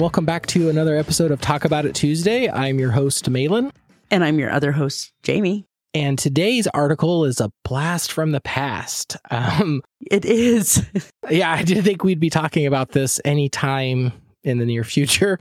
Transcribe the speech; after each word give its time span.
and 0.00 0.04
welcome 0.04 0.24
back 0.24 0.46
to 0.46 0.70
another 0.70 0.96
episode 0.96 1.30
of 1.30 1.42
Talk 1.42 1.66
About 1.66 1.84
It 1.84 1.94
Tuesday. 1.94 2.48
I'm 2.48 2.78
your 2.78 2.90
host, 2.90 3.28
Malin. 3.28 3.70
And 4.10 4.24
I'm 4.24 4.38
your 4.38 4.50
other 4.50 4.72
host, 4.72 5.12
Jamie. 5.22 5.66
And 5.92 6.18
today's 6.18 6.66
article 6.68 7.26
is 7.26 7.38
a 7.38 7.52
blast 7.64 8.10
from 8.10 8.32
the 8.32 8.40
past. 8.40 9.18
Um, 9.30 9.82
it 10.10 10.24
is. 10.24 10.82
yeah, 11.30 11.52
I 11.52 11.64
didn't 11.64 11.84
think 11.84 12.02
we'd 12.02 12.18
be 12.18 12.30
talking 12.30 12.64
about 12.64 12.92
this 12.92 13.20
anytime 13.26 14.10
in 14.42 14.56
the 14.56 14.64
near 14.64 14.84
future, 14.84 15.38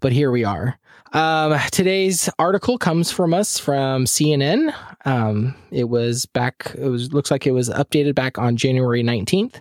but 0.00 0.10
here 0.10 0.30
we 0.30 0.42
are. 0.42 0.78
Um, 1.12 1.58
today's 1.70 2.30
article 2.38 2.78
comes 2.78 3.10
from 3.10 3.34
us 3.34 3.58
from 3.58 4.06
CNN. 4.06 4.74
Um, 5.04 5.54
it 5.70 5.90
was 5.90 6.24
back, 6.24 6.74
it 6.78 6.88
was, 6.88 7.12
looks 7.12 7.30
like 7.30 7.46
it 7.46 7.52
was 7.52 7.68
updated 7.68 8.14
back 8.14 8.38
on 8.38 8.56
January 8.56 9.02
19th 9.02 9.60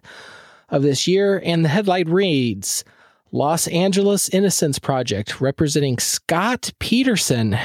of 0.69 0.83
this 0.83 1.05
year. 1.05 1.41
And 1.43 1.65
the 1.65 1.69
headline 1.69 2.07
reads 2.07 2.85
Los 3.31 3.67
Angeles 3.67 4.29
Innocence 4.29 4.79
Project 4.79 5.41
representing 5.41 5.97
Scott 5.99 6.71
Peterson, 6.79 7.57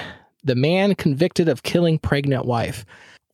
the 0.42 0.56
man 0.56 0.94
convicted 0.94 1.48
of 1.48 1.62
killing 1.62 1.98
pregnant 1.98 2.44
wife. 2.44 2.84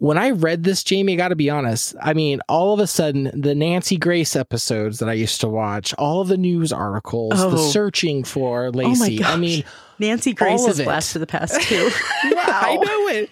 When 0.01 0.17
I 0.17 0.31
read 0.31 0.63
this, 0.63 0.85
Jamie, 0.85 1.15
I 1.15 1.17
got 1.17 1.29
to 1.29 1.37
be 1.37 1.51
honest. 1.51 1.97
I 2.01 2.15
mean, 2.15 2.41
all 2.49 2.73
of 2.73 2.79
a 2.79 2.87
sudden, 2.87 3.33
the 3.35 3.55
Nancy 3.55 3.97
Grace 3.97 4.37
episodes 4.37 5.01
that 5.01 5.09
I 5.09 5.15
used 5.15 5.41
to 5.41 5.49
watch, 5.49 5.93
all 5.95 6.21
of 6.21 6.29
the 6.29 6.37
news 6.37 6.73
articles, 6.73 7.33
oh. 7.35 7.51
the 7.51 7.59
searching 7.59 8.23
for 8.23 8.71
Laci. 8.71 9.21
Oh 9.25 9.33
I 9.33 9.37
mean, 9.37 9.65
Nancy 9.99 10.35
Grace 10.35 10.81
blast 10.81 11.15
to 11.15 11.19
the 11.19 11.27
past 11.27 11.61
too. 11.63 11.91
wow. 12.27 12.43
I 12.47 12.77
know 12.77 13.09
it. 13.09 13.31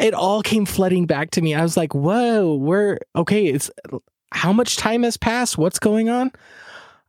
It 0.00 0.14
all 0.14 0.42
came 0.42 0.64
flooding 0.64 1.04
back 1.04 1.32
to 1.32 1.42
me. 1.42 1.54
I 1.54 1.62
was 1.62 1.76
like, 1.76 1.94
whoa, 1.94 2.54
we're 2.54 2.98
okay. 3.14 3.46
It's 3.46 3.70
how 4.32 4.54
much 4.54 4.76
time 4.76 5.02
has 5.02 5.18
passed? 5.18 5.58
What's 5.58 5.78
going 5.78 6.08
on? 6.08 6.32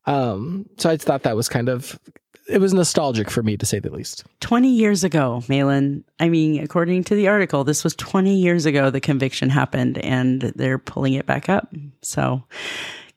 Um, 0.07 0.67
so 0.77 0.89
I 0.89 0.97
thought 0.97 1.23
that 1.23 1.35
was 1.35 1.49
kind 1.49 1.69
of 1.69 1.99
it 2.47 2.61
was 2.61 2.73
nostalgic 2.73 3.29
for 3.29 3.43
me 3.43 3.57
to 3.57 3.65
say 3.65 3.79
the 3.79 3.91
least. 3.91 4.23
20 4.39 4.69
years 4.69 5.03
ago, 5.03 5.43
Malin. 5.47 6.03
I 6.19 6.29
mean, 6.29 6.63
according 6.63 7.03
to 7.05 7.15
the 7.15 7.27
article, 7.27 7.63
this 7.63 7.83
was 7.83 7.95
20 7.95 8.35
years 8.35 8.65
ago 8.65 8.89
the 8.89 9.01
conviction 9.01 9.49
happened 9.49 9.97
and 9.99 10.41
they're 10.55 10.79
pulling 10.79 11.13
it 11.13 11.25
back 11.25 11.49
up. 11.49 11.73
So, 12.01 12.43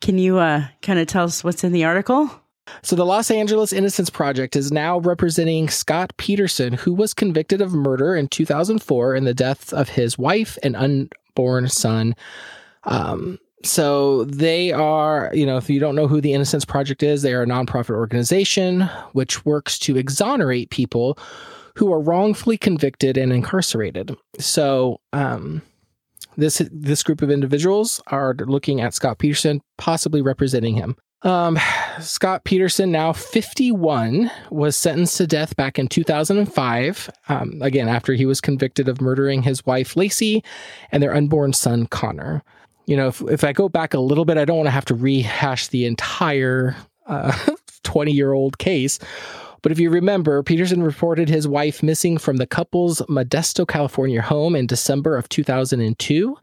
can 0.00 0.18
you 0.18 0.38
uh, 0.38 0.66
kind 0.82 0.98
of 0.98 1.06
tell 1.06 1.24
us 1.24 1.44
what's 1.44 1.62
in 1.62 1.72
the 1.72 1.84
article? 1.84 2.30
So, 2.82 2.96
the 2.96 3.06
Los 3.06 3.30
Angeles 3.30 3.72
Innocence 3.72 4.10
Project 4.10 4.56
is 4.56 4.72
now 4.72 4.98
representing 4.98 5.68
Scott 5.68 6.12
Peterson, 6.16 6.72
who 6.72 6.92
was 6.92 7.14
convicted 7.14 7.60
of 7.60 7.72
murder 7.72 8.16
in 8.16 8.28
2004 8.28 9.14
in 9.14 9.24
the 9.24 9.34
deaths 9.34 9.72
of 9.72 9.90
his 9.90 10.18
wife 10.18 10.58
and 10.62 10.76
unborn 10.76 11.68
son. 11.68 12.16
Um, 12.84 13.38
so 13.62 14.24
they 14.24 14.72
are, 14.72 15.30
you 15.34 15.44
know, 15.44 15.56
if 15.56 15.68
you 15.68 15.80
don't 15.80 15.94
know 15.94 16.08
who 16.08 16.20
the 16.20 16.32
Innocence 16.32 16.64
Project 16.64 17.02
is, 17.02 17.22
they 17.22 17.34
are 17.34 17.42
a 17.42 17.46
nonprofit 17.46 17.94
organization 17.94 18.82
which 19.12 19.44
works 19.44 19.78
to 19.80 19.96
exonerate 19.96 20.70
people 20.70 21.18
who 21.76 21.92
are 21.92 22.00
wrongfully 22.00 22.56
convicted 22.56 23.16
and 23.16 23.32
incarcerated. 23.32 24.16
So, 24.38 25.00
um, 25.12 25.62
this 26.36 26.62
this 26.72 27.02
group 27.02 27.22
of 27.22 27.30
individuals 27.30 28.00
are 28.06 28.34
looking 28.34 28.80
at 28.80 28.94
Scott 28.94 29.18
Peterson, 29.18 29.60
possibly 29.78 30.22
representing 30.22 30.74
him. 30.74 30.96
Um, 31.22 31.58
Scott 32.00 32.44
Peterson, 32.44 32.90
now 32.90 33.12
51, 33.12 34.30
was 34.50 34.74
sentenced 34.74 35.18
to 35.18 35.26
death 35.26 35.54
back 35.56 35.78
in 35.78 35.86
2005. 35.86 37.10
Um, 37.28 37.58
again, 37.60 37.88
after 37.88 38.14
he 38.14 38.24
was 38.24 38.40
convicted 38.40 38.88
of 38.88 39.02
murdering 39.02 39.42
his 39.42 39.66
wife 39.66 39.94
Laci 39.94 40.42
and 40.92 41.02
their 41.02 41.14
unborn 41.14 41.52
son 41.52 41.86
Connor 41.86 42.42
you 42.86 42.96
know, 42.96 43.08
if, 43.08 43.20
if 43.22 43.44
I 43.44 43.52
go 43.52 43.68
back 43.68 43.94
a 43.94 44.00
little 44.00 44.24
bit, 44.24 44.38
I 44.38 44.44
don't 44.44 44.56
want 44.56 44.66
to 44.66 44.72
have 44.72 44.84
to 44.86 44.94
rehash 44.94 45.68
the 45.68 45.86
entire 45.86 46.76
20 47.84 48.10
uh, 48.10 48.14
year 48.14 48.32
old 48.32 48.58
case. 48.58 48.98
But 49.62 49.72
if 49.72 49.78
you 49.78 49.90
remember, 49.90 50.42
Peterson 50.42 50.82
reported 50.82 51.28
his 51.28 51.46
wife 51.46 51.82
missing 51.82 52.18
from 52.18 52.38
the 52.38 52.46
couple's 52.46 53.00
Modesto, 53.02 53.68
California 53.68 54.22
home 54.22 54.56
in 54.56 54.66
December 54.66 55.16
of 55.16 55.28
2002. 55.28 56.36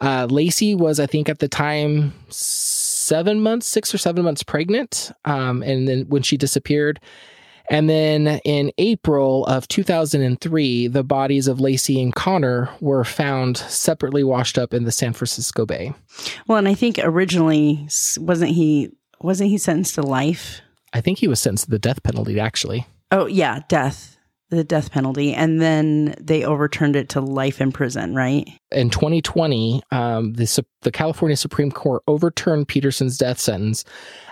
Uh, 0.00 0.26
Laci 0.28 0.76
was, 0.76 1.00
I 1.00 1.06
think, 1.06 1.28
at 1.28 1.38
the 1.38 1.48
time 1.48 2.12
seven 2.28 3.40
months, 3.40 3.66
six 3.66 3.94
or 3.94 3.98
seven 3.98 4.24
months 4.24 4.42
pregnant. 4.42 5.10
Um, 5.24 5.62
and 5.62 5.88
then 5.88 6.02
when 6.08 6.22
she 6.22 6.36
disappeared, 6.36 7.00
and 7.70 7.88
then 7.88 8.40
in 8.44 8.72
April 8.78 9.46
of 9.46 9.66
2003, 9.68 10.88
the 10.88 11.02
bodies 11.02 11.48
of 11.48 11.58
Laci 11.58 12.02
and 12.02 12.14
Connor 12.14 12.70
were 12.80 13.04
found 13.04 13.56
separately 13.56 14.24
washed 14.24 14.58
up 14.58 14.74
in 14.74 14.84
the 14.84 14.92
San 14.92 15.12
Francisco 15.12 15.64
Bay. 15.64 15.94
Well, 16.46 16.58
and 16.58 16.68
I 16.68 16.74
think 16.74 16.98
originally 17.02 17.88
wasn't 18.18 18.52
he 18.52 18.90
wasn't 19.20 19.50
he 19.50 19.58
sentenced 19.58 19.94
to 19.94 20.02
life? 20.02 20.60
I 20.92 21.00
think 21.00 21.18
he 21.18 21.28
was 21.28 21.40
sentenced 21.40 21.64
to 21.64 21.70
the 21.70 21.78
death 21.78 22.02
penalty 22.02 22.38
actually. 22.38 22.86
Oh, 23.10 23.26
yeah, 23.26 23.60
death 23.68 24.13
the 24.56 24.64
death 24.64 24.90
penalty, 24.90 25.34
and 25.34 25.60
then 25.60 26.14
they 26.20 26.44
overturned 26.44 26.96
it 26.96 27.08
to 27.10 27.20
life 27.20 27.60
in 27.60 27.72
prison, 27.72 28.14
right? 28.14 28.48
In 28.70 28.90
2020, 28.90 29.82
um, 29.90 30.34
the, 30.34 30.64
the 30.82 30.92
California 30.92 31.36
Supreme 31.36 31.70
Court 31.70 32.02
overturned 32.06 32.68
Peterson's 32.68 33.18
death 33.18 33.38
sentence 33.38 33.84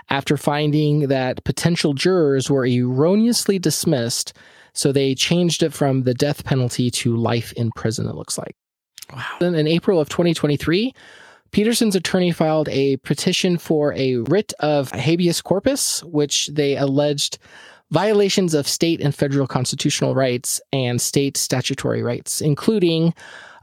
after 0.09 0.37
finding 0.37 1.07
that 1.07 1.43
potential 1.43 1.93
jurors 1.93 2.49
were 2.49 2.65
erroneously 2.65 3.59
dismissed. 3.59 4.33
So 4.73 4.91
they 4.91 5.15
changed 5.15 5.63
it 5.63 5.73
from 5.73 6.03
the 6.03 6.13
death 6.13 6.43
penalty 6.43 6.89
to 6.91 7.15
life 7.15 7.53
in 7.53 7.71
prison, 7.75 8.07
it 8.07 8.15
looks 8.15 8.37
like. 8.37 8.55
Wow. 9.13 9.23
Then 9.39 9.55
in 9.55 9.67
April 9.67 9.99
of 9.99 10.09
2023, 10.09 10.93
Peterson's 11.51 11.95
attorney 11.95 12.31
filed 12.31 12.67
a 12.69 12.97
petition 12.97 13.59
for 13.59 13.93
a 13.93 14.17
writ 14.17 14.53
of 14.59 14.91
habeas 14.91 15.39
corpus, 15.39 16.03
which 16.03 16.47
they 16.47 16.75
alleged 16.75 17.37
violations 17.91 18.53
of 18.53 18.67
state 18.67 19.01
and 19.01 19.13
federal 19.13 19.47
constitutional 19.47 20.15
rights 20.15 20.61
and 20.71 21.01
state 21.01 21.37
statutory 21.37 22.01
rights, 22.01 22.41
including 22.41 23.13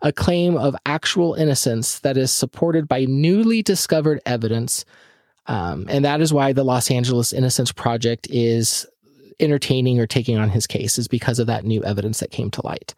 a 0.02 0.12
claim 0.12 0.56
of 0.56 0.74
actual 0.86 1.34
innocence 1.34 1.98
that 2.00 2.16
is 2.16 2.32
supported 2.32 2.88
by 2.88 3.04
newly 3.04 3.62
discovered 3.62 4.20
evidence. 4.24 4.84
Um, 5.46 5.86
and 5.88 6.04
that 6.04 6.20
is 6.20 6.32
why 6.32 6.52
the 6.52 6.64
Los 6.64 6.90
Angeles 6.90 7.32
Innocence 7.32 7.72
Project 7.72 8.28
is 8.30 8.86
entertaining 9.40 9.98
or 9.98 10.06
taking 10.06 10.38
on 10.38 10.50
his 10.50 10.66
case, 10.66 10.98
is 10.98 11.08
because 11.08 11.38
of 11.38 11.46
that 11.46 11.64
new 11.64 11.82
evidence 11.84 12.20
that 12.20 12.30
came 12.30 12.50
to 12.52 12.64
light. 12.64 12.94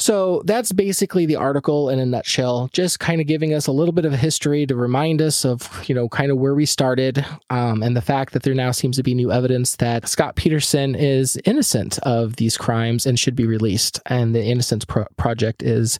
So 0.00 0.40
that's 0.46 0.72
basically 0.72 1.26
the 1.26 1.36
article 1.36 1.90
in 1.90 1.98
a 1.98 2.06
nutshell, 2.06 2.70
just 2.72 3.00
kind 3.00 3.20
of 3.20 3.26
giving 3.26 3.52
us 3.52 3.66
a 3.66 3.72
little 3.72 3.92
bit 3.92 4.06
of 4.06 4.14
history 4.14 4.64
to 4.64 4.74
remind 4.74 5.20
us 5.20 5.44
of, 5.44 5.68
you 5.86 5.94
know, 5.94 6.08
kind 6.08 6.30
of 6.30 6.38
where 6.38 6.54
we 6.54 6.64
started 6.64 7.22
um, 7.50 7.82
and 7.82 7.94
the 7.94 8.00
fact 8.00 8.32
that 8.32 8.42
there 8.42 8.54
now 8.54 8.70
seems 8.70 8.96
to 8.96 9.02
be 9.02 9.14
new 9.14 9.30
evidence 9.30 9.76
that 9.76 10.08
Scott 10.08 10.36
Peterson 10.36 10.94
is 10.94 11.38
innocent 11.44 11.98
of 11.98 12.36
these 12.36 12.56
crimes 12.56 13.04
and 13.04 13.20
should 13.20 13.36
be 13.36 13.46
released. 13.46 14.00
And 14.06 14.34
the 14.34 14.42
Innocence 14.42 14.86
Pro- 14.86 15.04
Project 15.18 15.62
is 15.62 15.98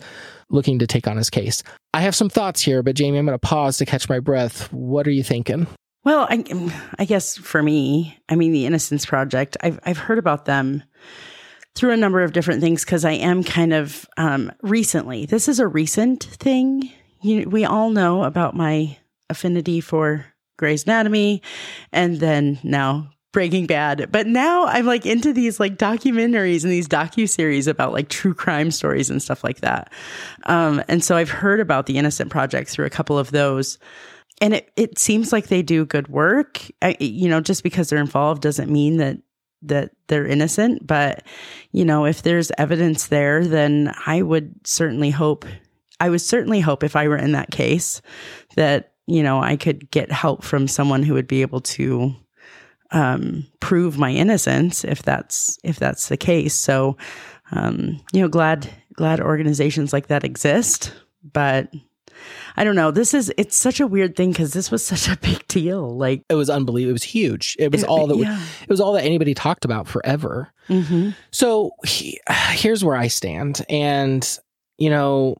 looking 0.49 0.78
to 0.78 0.87
take 0.87 1.06
on 1.06 1.19
his 1.19 1.28
case. 1.28 1.62
I 1.93 2.00
have 2.00 2.15
some 2.15 2.31
thoughts 2.31 2.62
here, 2.62 2.83
but 2.83 2.97
Jamie, 2.97 3.19
I'm 3.19 3.27
going 3.27 3.39
to 3.39 3.47
pause 3.47 3.77
to 3.78 3.84
catch 3.84 4.09
my 4.09 4.19
breath. 4.19 4.72
What 4.72 5.06
are 5.06 5.12
you 5.12 5.22
thinking? 5.22 5.66
Well, 6.05 6.27
I, 6.31 6.43
I 6.99 7.05
guess 7.05 7.37
for 7.37 7.62
me, 7.62 8.19
I 8.31 8.34
mean, 8.34 8.53
the 8.53 8.65
Innocence 8.65 9.05
Project, 9.05 9.59
I've, 9.60 9.78
I've 9.84 9.99
heard 9.99 10.19
about 10.19 10.47
them 10.47 10.84
through 11.75 11.92
a 11.92 11.97
number 11.97 12.22
of 12.22 12.32
different 12.32 12.60
things 12.60 12.84
because 12.84 13.04
I 13.04 13.12
am 13.12 13.44
kind 13.44 13.72
of 13.72 14.06
um, 14.16 14.53
recently. 14.62 15.27
This 15.27 15.48
is 15.48 15.60
a 15.60 15.68
recent 15.68 16.24
thing. 16.24 16.91
You, 17.22 17.48
we 17.48 17.65
all 17.65 17.91
know 17.91 18.24
about 18.24 18.56
my 18.56 18.97
affinity 19.28 19.80
for 19.80 20.27
Grey's 20.59 20.84
Anatomy, 20.84 21.42
and 21.92 22.18
then 22.18 22.59
now 22.62 23.10
Breaking 23.33 23.66
Bad. 23.66 24.10
But 24.10 24.27
now 24.27 24.66
I'm 24.66 24.86
like 24.86 25.06
into 25.06 25.33
these 25.33 25.60
like 25.60 25.78
documentaries 25.78 26.65
and 26.65 26.72
these 26.72 26.89
docu 26.89 27.28
series 27.28 27.66
about 27.66 27.92
like 27.92 28.09
true 28.09 28.34
crime 28.34 28.71
stories 28.71 29.09
and 29.09 29.22
stuff 29.22 29.45
like 29.45 29.60
that. 29.60 29.92
Um, 30.47 30.83
and 30.89 31.04
so 31.04 31.16
I've 31.16 31.30
heard 31.30 31.60
about 31.60 31.86
the 31.86 31.97
Innocent 31.97 32.30
Project 32.30 32.71
through 32.71 32.86
a 32.86 32.91
couple 32.91 33.18
of 33.18 33.30
those. 33.30 33.78
And 34.41 34.54
it, 34.54 34.71
it 34.77 34.98
seems 34.98 35.33
like 35.33 35.47
they 35.47 35.62
do 35.62 35.84
good 35.84 36.09
work. 36.09 36.60
I, 36.83 36.97
you 36.98 37.28
know, 37.28 37.41
just 37.41 37.62
because 37.62 37.89
they're 37.89 37.98
involved 37.98 38.42
doesn't 38.42 38.71
mean 38.71 38.97
that 38.97 39.18
that 39.62 39.91
they're 40.07 40.27
innocent. 40.27 40.86
But, 40.86 41.22
you 41.72 41.84
know, 41.84 42.07
if 42.07 42.22
there's 42.22 42.53
evidence 42.59 43.09
there, 43.09 43.47
then 43.47 43.95
I 44.07 44.22
would 44.22 44.54
certainly 44.66 45.10
hope, 45.10 45.45
I 45.98 46.10
would 46.10 46.21
certainly 46.21 46.60
hope 46.60 46.83
if 46.83 46.97
I 46.97 47.09
were 47.09 47.16
in 47.16 47.33
that 47.33 47.51
case 47.51 48.01
that, 48.57 48.92
you 49.07 49.22
know, 49.22 49.42
I 49.42 49.57
could 49.57 49.91
get 49.91 50.12
help 50.12 50.45
from 50.45 50.68
someone 50.68 51.03
who 51.03 51.15
would 51.15 51.28
be 51.28 51.42
able 51.42 51.60
to 51.60 52.15
um, 52.92 53.47
prove 53.60 53.98
my 53.98 54.10
innocence 54.10 54.84
if 54.84 55.03
that's 55.03 55.59
if 55.62 55.78
that's 55.78 56.09
the 56.09 56.16
case. 56.16 56.54
So, 56.54 56.97
um, 57.53 58.01
you 58.12 58.21
know, 58.21 58.28
glad 58.28 58.68
glad 58.95 59.21
organizations 59.21 59.92
like 59.92 60.09
that 60.09 60.24
exist, 60.24 60.92
but 61.33 61.72
I 62.57 62.65
don't 62.65 62.77
know. 62.77 62.91
This 62.91 63.15
is 63.15 63.33
it's 63.37 63.57
such 63.57 63.81
a 63.81 63.87
weird 63.87 64.17
thing 64.17 64.31
because 64.31 64.53
this 64.53 64.71
was 64.71 64.84
such 64.84 65.09
a 65.09 65.17
big 65.21 65.47
deal. 65.49 65.97
Like 65.97 66.25
it 66.28 66.34
was 66.34 66.51
unbelievable. 66.51 66.91
It 66.91 66.93
was 66.93 67.03
huge. 67.03 67.57
It 67.59 67.72
was 67.72 67.83
it, 67.83 67.89
all 67.89 68.07
that 68.07 68.17
yeah. 68.17 68.41
it 68.63 68.69
was 68.69 68.81
all 68.81 68.93
that 68.95 69.05
anybody 69.05 69.34
talked 69.34 69.65
about 69.65 69.87
forever. 69.87 70.53
Mm-hmm. 70.69 71.11
So 71.31 71.72
he, 71.84 72.21
here's 72.51 72.84
where 72.84 72.97
I 72.97 73.09
stand, 73.09 73.65
and 73.69 74.39
you 74.78 74.91
know, 74.91 75.37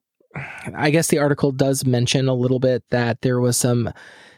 I 0.75 0.91
guess 0.91 1.09
the 1.09 1.19
article 1.19 1.53
does 1.53 1.85
mention 1.85 2.29
a 2.29 2.35
little 2.35 2.61
bit 2.61 2.85
that 2.91 3.23
there 3.23 3.41
was 3.41 3.57
some 3.57 3.93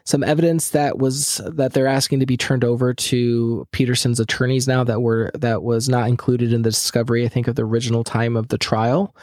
some 0.04 0.24
evidence 0.24 0.70
that 0.70 0.98
was 0.98 1.40
that 1.46 1.72
they're 1.72 1.86
asking 1.86 2.20
to 2.20 2.26
be 2.26 2.36
turned 2.36 2.64
over 2.64 2.92
to 2.92 3.66
Peterson's 3.72 4.18
attorneys 4.18 4.66
now 4.66 4.82
that 4.84 5.00
were 5.00 5.30
that 5.34 5.62
was 5.62 5.88
not 5.88 6.08
included 6.08 6.52
in 6.52 6.62
the 6.62 6.70
discovery 6.70 7.24
I 7.24 7.28
think 7.28 7.48
of 7.48 7.54
the 7.54 7.64
original 7.64 8.04
time 8.04 8.36
of 8.36 8.48
the 8.48 8.58
trial. 8.58 9.14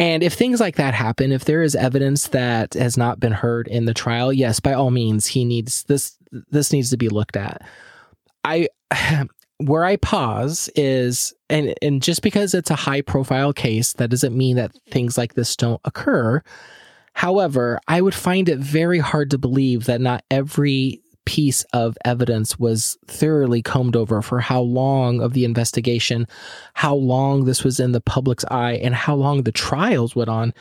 And 0.00 0.22
if 0.22 0.32
things 0.32 0.60
like 0.60 0.76
that 0.76 0.94
happen, 0.94 1.30
if 1.30 1.44
there 1.44 1.62
is 1.62 1.76
evidence 1.76 2.28
that 2.28 2.72
has 2.72 2.96
not 2.96 3.20
been 3.20 3.32
heard 3.32 3.68
in 3.68 3.84
the 3.84 3.92
trial, 3.92 4.32
yes, 4.32 4.58
by 4.58 4.72
all 4.72 4.90
means, 4.90 5.26
he 5.26 5.44
needs 5.44 5.84
this 5.84 6.16
this 6.50 6.72
needs 6.72 6.88
to 6.90 6.96
be 6.96 7.10
looked 7.10 7.36
at. 7.36 7.60
I 8.42 8.68
where 9.58 9.84
I 9.84 9.96
pause 9.96 10.70
is 10.74 11.34
and 11.50 11.74
and 11.82 12.02
just 12.02 12.22
because 12.22 12.54
it's 12.54 12.70
a 12.70 12.76
high 12.76 13.02
profile 13.02 13.52
case, 13.52 13.92
that 13.94 14.08
doesn't 14.08 14.34
mean 14.34 14.56
that 14.56 14.70
mm-hmm. 14.70 14.90
things 14.90 15.18
like 15.18 15.34
this 15.34 15.54
don't 15.54 15.82
occur. 15.84 16.42
However, 17.12 17.78
I 17.86 18.00
would 18.00 18.14
find 18.14 18.48
it 18.48 18.58
very 18.58 19.00
hard 19.00 19.30
to 19.32 19.38
believe 19.38 19.84
that 19.84 20.00
not 20.00 20.24
every 20.30 21.02
piece 21.26 21.64
of 21.72 21.96
evidence 22.04 22.58
was 22.58 22.98
thoroughly 23.06 23.62
combed 23.62 23.96
over 23.96 24.22
for 24.22 24.40
how 24.40 24.60
long 24.60 25.20
of 25.20 25.32
the 25.32 25.44
investigation, 25.44 26.26
how 26.74 26.94
long 26.94 27.44
this 27.44 27.62
was 27.62 27.78
in 27.78 27.92
the 27.92 28.00
public's 28.00 28.44
eye, 28.50 28.72
and 28.74 28.94
how 28.94 29.14
long 29.14 29.42
the 29.42 29.52
trials 29.52 30.16
went 30.16 30.30
on. 30.30 30.52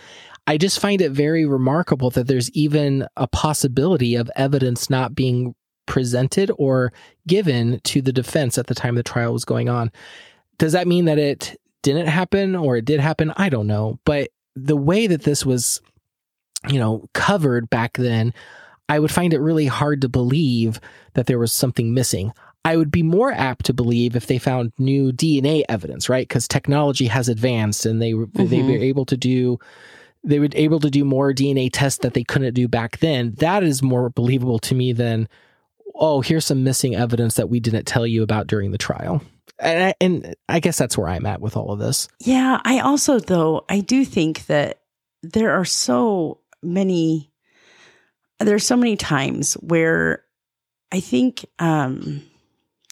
I 0.48 0.58
just 0.58 0.80
find 0.80 1.02
it 1.02 1.12
very 1.12 1.46
remarkable 1.46 2.10
that 2.12 2.28
there's 2.28 2.50
even 2.52 3.08
a 3.16 3.28
possibility 3.28 4.16
of 4.16 4.32
evidence 4.36 4.90
not 4.90 5.16
being 5.16 5.56
presented 5.86 6.52
or 6.58 6.94
given 7.28 7.80
to 7.84 8.02
the 8.02 8.14
defense 8.14 8.58
at 8.58 8.68
the 8.68 8.76
time 8.76 8.96
the 8.96 9.04
trial 9.04 9.34
was 9.34 9.46
going 9.46 9.70
on. 9.70 9.92
Does 10.58 10.74
that 10.74 10.88
mean 10.88 11.06
that 11.06 11.18
it 11.18 11.60
didn't 11.84 12.08
happen 12.08 12.56
or 12.56 12.78
it 12.78 12.86
did 12.86 13.00
happen? 13.00 13.34
I 13.38 13.50
don't 13.50 13.68
know. 13.68 14.00
But 14.06 14.30
the 14.56 14.78
way 14.78 15.08
that 15.08 15.24
this 15.24 15.46
was, 15.46 15.82
you 16.68 16.80
know, 16.80 17.06
covered 17.14 17.70
back 17.70 17.98
then, 17.98 18.34
I 18.90 19.00
would 19.00 19.12
find 19.12 19.34
it 19.34 19.40
really 19.40 19.68
hard 19.68 20.02
to 20.02 20.10
believe 20.10 20.82
that 21.14 21.28
there 21.28 21.40
was 21.40 21.54
something 21.54 21.94
missing. 21.94 22.34
I 22.66 22.76
would 22.76 22.92
be 22.92 23.04
more 23.04 23.32
apt 23.32 23.66
to 23.68 23.74
believe 23.74 24.16
if 24.16 24.28
they 24.28 24.38
found 24.38 24.74
new 24.78 25.12
DNA 25.12 25.64
evidence, 25.70 26.10
right? 26.10 26.28
Because 26.28 26.48
technology 26.48 27.08
has 27.08 27.30
advanced 27.30 27.86
and 27.86 28.02
they 28.02 28.12
mm-hmm. 28.12 28.48
they 28.48 28.62
were 28.62 28.84
able 28.84 29.06
to 29.06 29.16
do 29.16 29.60
they 30.24 30.40
were 30.40 30.50
able 30.52 30.80
to 30.82 30.90
do 30.90 31.06
more 31.06 31.34
DNA 31.34 31.70
tests 31.72 32.00
that 32.00 32.14
they 32.14 32.24
couldn't 32.24 32.54
do 32.54 32.68
back 32.68 32.98
then. 32.98 33.34
That 33.38 33.64
is 33.64 33.82
more 33.82 34.10
believable 34.10 34.60
to 34.60 34.76
me 34.76 34.92
than 34.92 35.30
oh, 35.96 36.22
here's 36.22 36.46
some 36.46 36.64
missing 36.64 36.96
evidence 36.96 37.36
that 37.36 37.50
we 37.50 37.60
didn't 37.60 37.86
tell 37.86 38.08
you 38.08 38.24
about 38.24 38.48
during 38.48 38.72
the 38.72 38.78
trial. 38.78 39.22
And 39.60 39.84
I, 39.84 39.94
and 40.00 40.36
I 40.48 40.62
guess 40.62 40.78
that's 40.78 40.98
where 40.98 41.10
I'm 41.10 41.26
at 41.26 41.42
with 41.42 41.58
all 41.58 41.72
of 41.72 41.80
this. 41.80 42.08
Yeah, 42.20 42.62
I 42.64 42.80
also 42.80 43.20
though 43.20 43.66
I 43.70 43.80
do 43.80 44.04
think 44.04 44.46
that 44.48 44.82
there 45.22 45.52
are 45.52 45.66
so 45.66 46.40
many 46.62 47.29
there's 48.40 48.66
so 48.66 48.78
many 48.78 48.96
times 48.96 49.54
where 49.56 50.24
I 50.92 51.00
think, 51.00 51.46
um, 51.60 52.24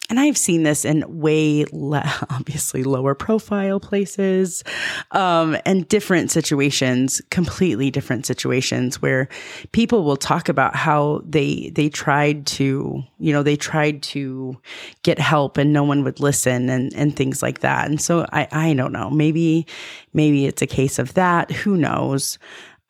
and 0.10 0.20
I've 0.22 0.38
seen 0.38 0.64
this 0.64 0.86
in 0.86 1.04
way 1.20 1.66
le- 1.72 2.14
obviously 2.30 2.84
lower 2.84 3.14
profile 3.16 3.80
places, 3.80 4.64
um, 5.12 5.58
and 5.66 5.88
different 5.90 6.32
situations, 6.32 7.22
completely 7.30 7.92
different 7.92 8.26
situations 8.26 9.02
where 9.02 9.28
people 9.72 10.04
will 10.04 10.16
talk 10.16 10.48
about 10.48 10.76
how 10.76 11.22
they 11.26 11.72
they 11.76 11.90
tried 11.90 12.46
to, 12.48 13.04
you 13.20 13.34
know, 13.34 13.44
they 13.44 13.58
tried 13.58 14.02
to 14.04 14.56
get 15.04 15.20
help 15.20 15.58
and 15.58 15.74
no 15.74 15.84
one 15.84 16.04
would 16.04 16.20
listen 16.20 16.70
and 16.70 16.94
and 16.96 17.16
things 17.16 17.42
like 17.42 17.60
that. 17.60 17.90
And 17.90 18.00
so 18.00 18.26
I 18.32 18.48
I 18.52 18.74
don't 18.76 18.94
know, 18.94 19.10
maybe 19.10 19.66
maybe 20.14 20.46
it's 20.46 20.62
a 20.62 20.68
case 20.68 21.00
of 21.00 21.16
that. 21.16 21.52
Who 21.52 21.76
knows? 21.76 22.38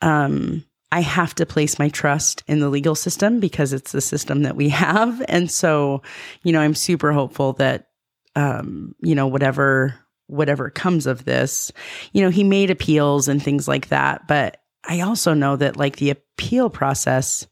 Um, 0.01 0.63
I 0.91 1.01
have 1.01 1.35
to 1.35 1.45
place 1.45 1.79
my 1.79 1.89
trust 1.89 2.43
in 2.47 2.59
the 2.59 2.69
legal 2.69 2.95
system 2.95 3.39
because 3.39 3.73
it's 3.73 3.91
the 3.91 4.01
system 4.01 4.43
that 4.43 4.55
we 4.55 4.69
have. 4.85 5.21
And 5.27 5.51
so, 5.51 6.01
you 6.43 6.51
know, 6.51 6.61
I'm 6.61 6.75
super 6.75 7.11
hopeful 7.11 7.53
that, 7.53 7.87
um, 8.35 8.95
you 9.01 9.15
know, 9.15 9.27
whatever, 9.27 9.95
whatever 10.27 10.69
comes 10.69 11.07
of 11.07 11.25
this, 11.25 11.71
you 12.13 12.21
know, 12.21 12.29
he 12.29 12.43
made 12.43 12.69
appeals 12.69 13.27
and 13.27 13.41
things 13.41 13.67
like 13.67 13.89
that. 13.89 14.27
But 14.27 14.57
I 14.87 15.01
also 15.01 15.33
know 15.33 15.55
that 15.55 15.77
like 15.77 15.97
the 15.97 16.11
appeal 16.11 16.69
process, 16.69 17.47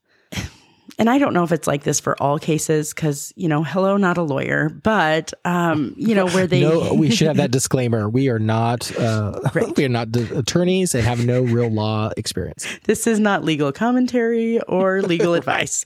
and 0.97 1.09
I 1.09 1.17
don't 1.17 1.33
know 1.33 1.43
if 1.43 1.51
it's 1.51 1.67
like 1.67 1.83
this 1.83 1.99
for 1.99 2.21
all 2.21 2.39
cases 2.39 2.93
because 2.93 3.33
you 3.35 3.47
know, 3.47 3.63
hello, 3.63 3.97
not 3.97 4.17
a 4.17 4.21
lawyer, 4.21 4.69
but 4.69 5.33
um, 5.43 5.93
you 5.97 6.15
know 6.15 6.27
where 6.27 6.47
they. 6.47 6.61
no, 6.61 6.93
we 6.93 7.11
should 7.11 7.27
have 7.27 7.37
that 7.37 7.51
disclaimer. 7.55 8.09
We 8.09 8.29
are 8.29 8.39
not, 8.39 8.95
uh, 8.97 9.39
right. 9.53 9.75
we 9.77 9.85
are 9.85 9.89
not 9.89 10.15
attorneys 10.15 10.95
and 10.95 11.03
have 11.03 11.25
no 11.25 11.41
real 11.41 11.69
law 11.69 12.11
experience. 12.17 12.67
This 12.83 13.07
is 13.07 13.19
not 13.19 13.43
legal 13.43 13.71
commentary 13.71 14.61
or 14.61 15.01
legal 15.01 15.33
advice, 15.35 15.85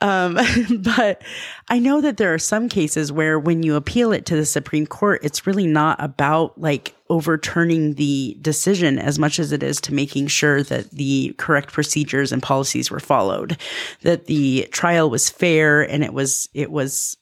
um, 0.00 0.38
but 0.80 1.22
I 1.68 1.78
know 1.78 2.00
that 2.00 2.16
there 2.16 2.34
are 2.34 2.38
some 2.38 2.68
cases 2.68 3.10
where 3.10 3.38
when 3.38 3.62
you 3.62 3.76
appeal 3.76 4.12
it 4.12 4.26
to 4.26 4.36
the 4.36 4.46
Supreme 4.46 4.86
Court, 4.86 5.20
it's 5.22 5.46
really 5.46 5.66
not 5.66 6.02
about 6.02 6.60
like 6.60 6.94
overturning 7.10 7.94
the 7.94 8.38
decision 8.40 8.98
as 8.98 9.18
much 9.18 9.38
as 9.38 9.52
it 9.52 9.62
is 9.62 9.80
to 9.82 9.92
making 9.92 10.28
sure 10.28 10.62
that 10.62 10.90
the 10.90 11.34
correct 11.36 11.72
procedures 11.72 12.32
and 12.32 12.42
policies 12.42 12.90
were 12.90 13.00
followed, 13.00 13.58
that 14.02 14.26
the 14.26 14.66
trial 14.70 15.10
was 15.10 15.28
fair 15.28 15.82
and 15.82 16.02
it 16.02 16.14
was, 16.14 16.48
it 16.54 16.70
was 16.70 17.16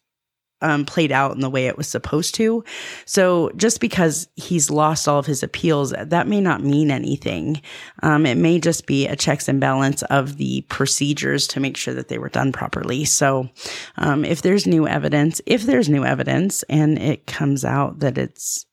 um, 0.60 0.84
played 0.84 1.12
out 1.12 1.34
in 1.34 1.40
the 1.40 1.50
way 1.50 1.66
it 1.66 1.76
was 1.76 1.88
supposed 1.88 2.34
to. 2.36 2.64
So 3.04 3.50
just 3.56 3.80
because 3.80 4.28
he's 4.36 4.70
lost 4.70 5.08
all 5.08 5.18
of 5.18 5.26
his 5.26 5.42
appeals, 5.42 5.92
that 5.98 6.26
may 6.26 6.40
not 6.40 6.62
mean 6.62 6.90
anything. 6.90 7.62
Um, 8.02 8.26
it 8.26 8.36
may 8.36 8.58
just 8.58 8.86
be 8.86 9.06
a 9.06 9.16
checks 9.16 9.48
and 9.48 9.60
balance 9.60 10.02
of 10.04 10.36
the 10.36 10.62
procedures 10.62 11.46
to 11.48 11.60
make 11.60 11.76
sure 11.76 11.94
that 11.94 12.08
they 12.08 12.18
were 12.18 12.28
done 12.28 12.52
properly. 12.52 13.04
So 13.04 13.48
um, 13.96 14.24
if 14.24 14.42
there's 14.42 14.66
new 14.66 14.86
evidence, 14.86 15.40
if 15.46 15.62
there's 15.62 15.88
new 15.88 16.04
evidence 16.04 16.62
and 16.64 16.98
it 16.98 17.26
comes 17.26 17.64
out 17.64 18.00
that 18.00 18.18
it's 18.18 18.66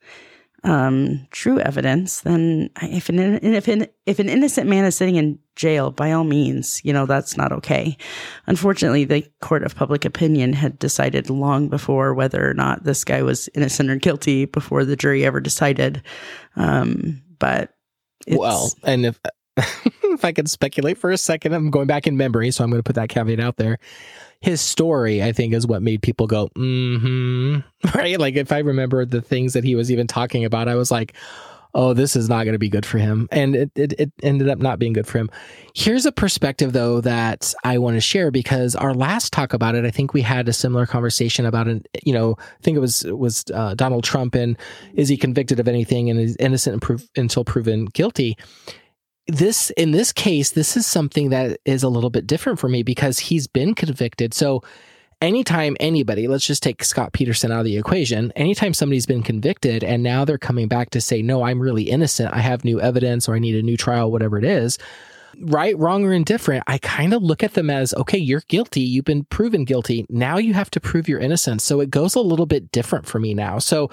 um, 0.66 1.28
true 1.30 1.60
evidence, 1.60 2.22
then 2.22 2.72
if 2.82 3.08
an 3.08 3.20
if 3.20 3.68
an 3.68 3.88
if 4.08 4.18
an 4.18 4.28
innocent 4.28 4.68
man 4.68 4.84
is 4.84 4.96
sitting 4.96 5.16
in 5.16 5.38
jail, 5.56 5.92
by 5.92 6.12
all 6.12 6.24
means, 6.24 6.84
you 6.84 6.92
know 6.92 7.06
that's 7.06 7.38
not 7.38 7.52
okay. 7.52 7.96
Unfortunately, 8.48 9.06
the 9.06 9.22
court 9.42 9.64
of 9.64 9.76
public 9.76 10.06
opinion 10.06 10.54
had 10.54 10.80
decided 10.80 11.30
long 11.30 11.70
before 11.70 12.16
whether 12.16 12.50
or 12.50 12.56
not 12.56 12.84
this 12.84 13.04
guy 13.04 13.22
was 13.22 13.48
innocent 13.54 13.92
or 13.92 13.96
guilty 13.96 14.46
before 14.46 14.84
the 14.84 14.96
jury 14.96 15.24
ever 15.24 15.40
decided. 15.40 16.02
Um, 16.56 17.22
but 17.38 17.76
well, 18.28 18.72
and 18.84 19.06
if 19.06 19.20
if 20.04 20.26
I 20.26 20.32
can 20.32 20.48
speculate 20.48 20.98
for 20.98 21.12
a 21.12 21.18
second, 21.18 21.54
I'm 21.54 21.72
going 21.72 21.88
back 21.88 22.08
in 22.08 22.18
memory, 22.18 22.52
so 22.52 22.64
I'm 22.64 22.70
going 22.70 22.80
to 22.80 22.84
put 22.84 22.96
that 22.96 23.10
caveat 23.10 23.40
out 23.40 23.58
there 23.58 23.80
his 24.46 24.62
story, 24.62 25.24
I 25.24 25.32
think, 25.32 25.54
is 25.54 25.66
what 25.66 25.82
made 25.82 26.04
people 26.04 26.28
go, 26.28 26.50
mm-hmm. 26.50 27.60
Right? 27.98 28.20
Like 28.20 28.36
if 28.36 28.52
I 28.52 28.60
remember 28.60 29.04
the 29.04 29.22
things 29.22 29.54
that 29.54 29.64
he 29.64 29.74
was 29.74 29.92
even 29.92 30.06
talking 30.06 30.46
about, 30.46 30.68
I 30.68 30.76
was 30.76 30.92
like, 30.92 31.16
oh, 31.74 31.94
this 31.94 32.16
is 32.16 32.30
not 32.30 32.44
going 32.46 32.54
to 32.54 32.60
be 32.60 32.70
good 32.70 32.86
for 32.86 33.00
him. 33.00 33.28
And 33.32 33.56
it, 33.56 33.72
it, 33.76 33.94
it, 34.00 34.12
ended 34.24 34.48
up 34.48 34.60
not 34.60 34.80
being 34.80 34.94
good 34.94 35.08
for 35.08 35.18
him. 35.18 35.30
Here's 35.74 36.06
a 36.06 36.12
perspective, 36.12 36.72
though, 36.72 37.02
that 37.02 37.54
I 37.66 37.80
want 37.80 37.98
to 37.98 38.02
share 38.02 38.32
because 38.32 38.76
our 38.76 38.94
last 38.94 39.34
talk 39.34 39.52
about 39.52 39.76
it, 39.76 39.84
I 39.84 39.92
think 39.92 40.14
we 40.14 40.22
had 40.22 40.48
a 40.48 40.54
similar 40.54 40.86
conversation 40.86 41.46
about 41.46 41.68
it. 41.68 41.86
You 42.04 42.14
know, 42.14 42.38
I 42.40 42.62
think 42.64 42.78
it 42.78 42.82
was 42.82 43.04
was 43.04 43.44
uh, 43.54 43.74
Donald 43.74 44.06
Trump 44.06 44.36
and 44.36 44.58
is 44.94 45.10
he 45.10 45.18
convicted 45.18 45.60
of 45.60 45.68
anything 45.68 46.10
and 46.10 46.18
is 46.18 46.38
innocent 46.40 46.82
until 47.18 47.44
proven 47.44 47.86
guilty 47.86 48.38
this 49.28 49.72
in 49.72 49.92
this 49.92 50.12
case 50.12 50.52
this 50.52 50.78
is 50.78 50.86
something 50.86 51.30
that 51.30 51.60
is 51.66 51.84
a 51.84 51.90
little 51.90 52.10
bit 52.10 52.28
different 52.28 52.60
for 52.60 52.70
me 52.70 52.84
because 52.84 53.20
he's 53.20 53.48
been 53.48 53.74
convicted. 53.74 54.34
So 54.34 54.62
anytime 55.22 55.76
anybody 55.80 56.28
let's 56.28 56.46
just 56.46 56.62
take 56.62 56.84
scott 56.84 57.14
peterson 57.14 57.52
out 57.52 57.60
of 57.60 57.66
the 57.66 57.78
equation. 57.78 58.32
Anytime 58.36 58.74
somebody's 58.74 59.06
been 59.06 59.24
convicted 59.24 59.84
and 59.84 60.04
now 60.04 60.26
they're 60.26 60.38
coming 60.38 60.68
back 60.68 60.92
to 60.92 61.02
say 61.02 61.22
no 61.22 61.44
i'm 61.44 61.60
really 61.60 61.84
innocent. 61.84 62.34
I 62.34 62.40
have 62.40 62.64
new 62.64 62.80
evidence 62.80 63.28
or 63.28 63.36
i 63.36 63.40
need 63.40 63.56
a 63.56 63.64
new 63.64 63.78
trial 63.78 64.12
whatever 64.12 64.38
it 64.38 64.46
is 64.46 64.78
right 65.42 65.78
wrong 65.78 66.06
or 66.06 66.14
indifferent 66.14 66.64
i 66.66 66.78
kind 66.78 67.14
of 67.14 67.22
look 67.22 67.44
at 67.44 67.56
them 67.56 67.70
as 67.70 67.94
okay 67.96 68.18
you're 68.18 68.44
guilty. 68.48 68.82
You've 68.82 69.06
been 69.06 69.24
proven 69.26 69.66
guilty. 69.66 70.06
Now 70.08 70.38
you 70.38 70.54
have 70.54 70.70
to 70.72 70.80
prove 70.80 71.10
your 71.10 71.20
innocence. 71.20 71.64
So 71.64 71.80
it 71.80 71.90
goes 71.90 72.16
a 72.16 72.22
little 72.22 72.46
bit 72.46 72.72
different 72.72 73.06
for 73.08 73.20
me 73.20 73.34
now. 73.34 73.58
So 73.58 73.90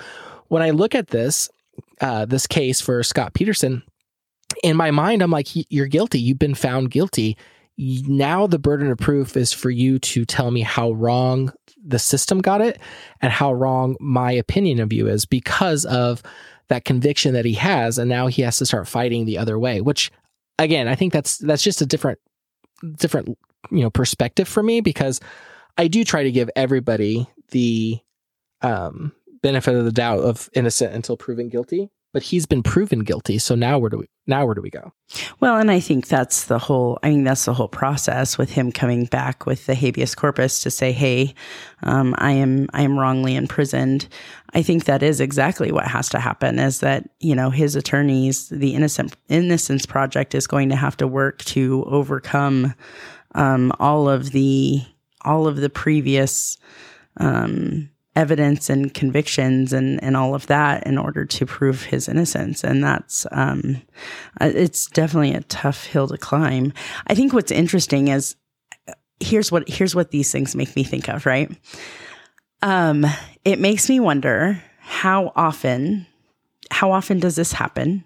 when 0.49 0.63
i 0.63 0.71
look 0.71 0.95
at 0.95 1.09
this 1.09 1.49
uh, 2.03 2.27
this 2.27 2.47
case 2.47 2.81
for 2.81 3.03
scott 3.03 3.33
peterson 3.33 3.83
in 4.63 4.77
my 4.77 4.91
mind, 4.91 5.23
I'm 5.23 5.31
like, 5.31 5.49
you're 5.53 5.87
guilty. 5.87 6.19
You've 6.19 6.39
been 6.39 6.55
found 6.55 6.91
guilty. 6.91 7.37
Now 7.79 8.47
the 8.47 8.59
burden 8.59 8.91
of 8.91 8.99
proof 8.99 9.37
is 9.37 9.53
for 9.53 9.71
you 9.71 9.99
to 10.01 10.25
tell 10.25 10.51
me 10.51 10.61
how 10.61 10.93
wrong 10.93 11.53
the 11.85 11.99
system 11.99 12.41
got 12.41 12.61
it 12.61 12.79
and 13.21 13.33
how 13.33 13.53
wrong 13.53 13.97
my 13.99 14.33
opinion 14.33 14.81
of 14.81 14.93
you 14.93 15.09
is 15.09 15.25
because 15.27 15.85
of 15.87 16.23
that 16.69 16.85
conviction 16.85 17.35
that 17.35 17.45
he 17.45 17.55
has. 17.55 17.99
And 17.99 18.09
now 18.09 18.27
he 18.29 18.43
has 18.43 18.59
to 18.59 18.67
start 18.67 18.87
fighting 18.89 19.25
the 19.25 19.39
other 19.39 19.59
way, 19.59 19.81
which 19.81 20.11
again, 20.59 20.87
I 20.87 20.95
think 20.95 21.13
that's, 21.13 21.39
that's 21.39 21.63
just 21.63 21.83
a 21.83 21.87
different, 21.87 22.19
different, 22.97 23.29
you 23.71 23.81
know, 23.81 23.91
perspective 23.91 24.47
for 24.47 24.63
me 24.63 24.81
because 24.81 25.21
I 25.77 25.89
do 25.89 26.05
try 26.05 26.23
to 26.23 26.31
give 26.31 26.51
everybody 26.55 27.27
the, 27.51 27.99
um, 28.61 29.13
benefit 29.43 29.75
of 29.75 29.85
the 29.85 29.93
doubt 29.93 30.21
of 30.21 30.49
innocent 30.55 30.95
until 30.95 31.17
proven 31.17 31.49
guilty 31.49 31.91
but 32.13 32.23
he's 32.23 32.47
been 32.47 32.63
proven 32.63 33.01
guilty. 33.01 33.39
So 33.39 33.55
now 33.55 33.79
where 33.79 33.91
do 33.91 33.99
we 33.99 34.07
now 34.27 34.45
where 34.47 34.55
do 34.55 34.63
we 34.63 34.71
go? 34.71 34.93
Well, 35.41 35.57
and 35.57 35.71
I 35.71 35.81
think 35.81 36.07
that's 36.07 36.45
the 36.45 36.59
whole. 36.59 36.99
I 37.03 37.11
mean, 37.11 37.25
that's 37.25 37.45
the 37.45 37.55
whole 37.55 37.69
process 37.69 38.39
with 38.39 38.53
him 38.53 38.71
coming 38.71 39.07
back 39.07 39.47
with 39.47 39.67
the 39.67 39.75
habeas 39.75 40.15
corpus 40.15 40.61
to 40.63 40.71
say, 40.71 40.93
"Hey, 40.93 41.35
um, 41.83 42.15
I 42.19 42.33
am 42.33 42.69
I 42.73 42.83
am 42.83 42.99
wrongly 42.99 43.35
imprisoned." 43.35 44.09
I 44.55 44.63
think 44.63 44.85
that 44.85 45.03
is 45.03 45.21
exactly 45.21 45.73
what 45.73 45.89
has 45.89 46.09
to 46.11 46.21
happen. 46.21 46.59
Is 46.59 46.81
that 46.81 47.09
you 47.19 47.35
know 47.35 47.51
his 47.51 47.75
attorneys, 47.75 48.49
the 48.49 48.75
Innocent 48.75 49.17
Innocence 49.29 49.87
Project, 49.87 50.35
is 50.35 50.47
going 50.47 50.69
to 50.69 50.77
have 50.77 50.97
to 50.99 51.09
work 51.09 51.39
to 51.47 51.85
overcome 51.87 52.75
um, 53.35 53.73
all 53.81 54.09
of 54.09 54.31
the 54.31 54.83
all 55.25 55.47
of 55.47 55.57
the 55.57 55.71
previous 55.71 56.59
um, 57.17 57.91
evidence 58.15 58.69
and 58.69 58.93
convictions 58.93 59.73
and, 59.73 60.03
and 60.03 60.17
all 60.17 60.35
of 60.35 60.47
that 60.47 60.87
in 60.87 60.99
order 60.99 61.25
to 61.25 61.47
prove 61.47 61.83
his 61.83 62.09
innocence. 62.09 62.63
And 62.63 62.85
that's, 62.85 63.27
um, 63.33 63.81
uh, 64.41 64.51
it's 64.55 64.87
definitely 64.87 65.33
a 65.33 65.43
tough 65.43 65.85
hill 65.85 66.09
to 66.09 66.19
climb. 66.19 66.73
I 67.07 67.15
think 67.15 67.33
what's 67.33 67.51
interesting 67.51 68.09
is 68.09 68.37
here's 69.19 69.51
what, 69.51 69.69
here's 69.69 69.95
what 69.95 70.11
these 70.11 70.31
things 70.31 70.55
make 70.55 70.77
me 70.77 70.85
think 70.85 71.09
of, 71.09 71.25
right? 71.25 71.51
Um, 72.61 73.07
it 73.45 73.59
makes 73.59 73.89
me 73.89 73.99
wonder 73.99 74.63
how 74.79 75.33
often, 75.35 76.07
how 76.71 76.93
often 76.93 77.19
does 77.19 77.37
this 77.37 77.53
happen? 77.53 78.05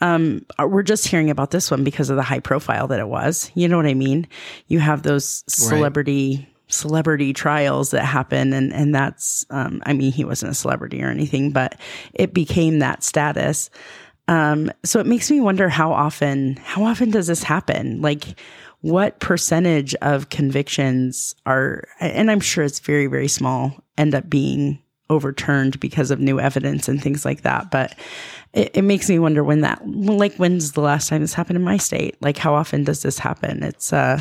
Um, 0.00 0.44
we're 0.58 0.82
just 0.82 1.08
hearing 1.08 1.30
about 1.30 1.50
this 1.50 1.70
one 1.70 1.82
because 1.82 2.10
of 2.10 2.16
the 2.16 2.22
high 2.22 2.40
profile 2.40 2.88
that 2.88 3.00
it 3.00 3.08
was. 3.08 3.50
You 3.54 3.68
know 3.68 3.76
what 3.76 3.86
I 3.86 3.94
mean? 3.94 4.28
You 4.68 4.78
have 4.78 5.02
those 5.02 5.44
celebrity 5.48 6.36
right 6.36 6.53
celebrity 6.68 7.32
trials 7.32 7.90
that 7.90 8.04
happen 8.04 8.52
and 8.52 8.72
and 8.72 8.94
that's 8.94 9.44
um, 9.50 9.82
I 9.86 9.92
mean 9.92 10.12
he 10.12 10.24
wasn't 10.24 10.52
a 10.52 10.54
celebrity 10.54 11.02
or 11.02 11.08
anything 11.08 11.50
but 11.50 11.78
it 12.14 12.32
became 12.34 12.78
that 12.78 13.02
status. 13.02 13.70
Um, 14.26 14.72
so 14.84 15.00
it 15.00 15.06
makes 15.06 15.30
me 15.30 15.40
wonder 15.40 15.68
how 15.68 15.92
often 15.92 16.56
how 16.56 16.84
often 16.84 17.10
does 17.10 17.26
this 17.26 17.42
happen? 17.42 18.00
Like 18.00 18.40
what 18.80 19.20
percentage 19.20 19.94
of 19.96 20.30
convictions 20.30 21.34
are 21.46 21.84
and 22.00 22.30
I'm 22.30 22.40
sure 22.40 22.64
it's 22.64 22.80
very 22.80 23.06
very 23.06 23.28
small 23.28 23.72
end 23.98 24.14
up 24.14 24.28
being 24.28 24.80
overturned 25.10 25.78
because 25.80 26.10
of 26.10 26.18
new 26.18 26.40
evidence 26.40 26.88
and 26.88 27.00
things 27.00 27.26
like 27.26 27.42
that 27.42 27.70
but 27.70 27.94
it, 28.54 28.70
it 28.74 28.82
makes 28.82 29.08
me 29.08 29.18
wonder 29.18 29.44
when 29.44 29.60
that 29.60 29.86
like 29.86 30.34
when's 30.36 30.72
the 30.72 30.80
last 30.80 31.08
time 31.08 31.20
this 31.20 31.34
happened 31.34 31.56
in 31.56 31.62
my 31.62 31.76
state? 31.76 32.16
Like 32.20 32.38
how 32.38 32.54
often 32.54 32.84
does 32.84 33.02
this 33.02 33.18
happen? 33.18 33.62
It's 33.62 33.92
uh 33.92 34.20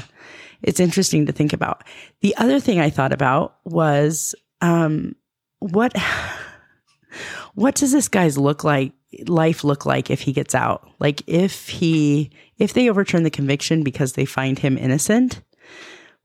it's 0.64 0.80
interesting 0.80 1.26
to 1.26 1.32
think 1.32 1.54
about. 1.54 1.84
The 2.22 2.36
other 2.38 2.60
thing 2.60 2.80
I 2.80 2.90
thought 2.90 3.14
about 3.14 3.58
was 3.66 4.34
um, 4.62 5.16
what 5.60 5.96
what 7.54 7.76
does 7.76 7.92
this 7.92 8.08
guy's 8.08 8.38
look 8.38 8.64
like 8.64 8.94
life 9.28 9.64
look 9.64 9.86
like 9.86 10.10
if 10.10 10.22
he 10.22 10.34
gets 10.34 10.56
out? 10.56 10.90
Like 11.00 11.22
if 11.28 11.68
he 11.68 12.32
if 12.58 12.74
they 12.74 12.90
overturn 12.90 13.24
the 13.24 13.30
conviction 13.30 13.84
because 13.84 14.14
they 14.14 14.26
find 14.26 14.58
him 14.58 14.78
innocent, 14.78 15.42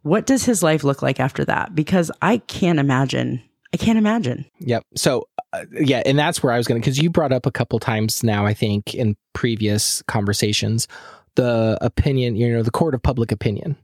what 0.02 0.26
does 0.26 0.45
his 0.45 0.62
life 0.62 0.85
look 0.85 1.02
like 1.02 1.21
after 1.21 1.45
that? 1.45 1.75
Because 1.75 2.11
I 2.23 2.38
can't 2.38 2.78
imagine. 2.78 3.42
I 3.75 3.76
can't 3.76 3.99
imagine. 3.99 4.47
Yep. 4.61 4.85
So 4.95 5.28
uh, 5.52 5.64
yeah, 5.73 6.02
and 6.07 6.18
that's 6.18 6.42
where 6.42 6.52
I 6.52 6.57
was 6.57 6.66
going 6.66 6.80
to 6.80 6.85
because 6.85 6.99
you 6.99 7.11
brought 7.11 7.33
up 7.33 7.45
a 7.45 7.50
couple 7.50 7.78
times 7.78 8.23
now 8.23 8.47
I 8.47 8.54
think 8.54 8.95
in 8.95 9.16
previous 9.33 10.02
conversations 10.02 10.87
the 11.35 11.78
opinion, 11.80 12.37
you 12.37 12.52
know, 12.52 12.62
the 12.62 12.70
court 12.70 12.94
of 12.94 13.02
public 13.02 13.32
opinion. 13.32 13.76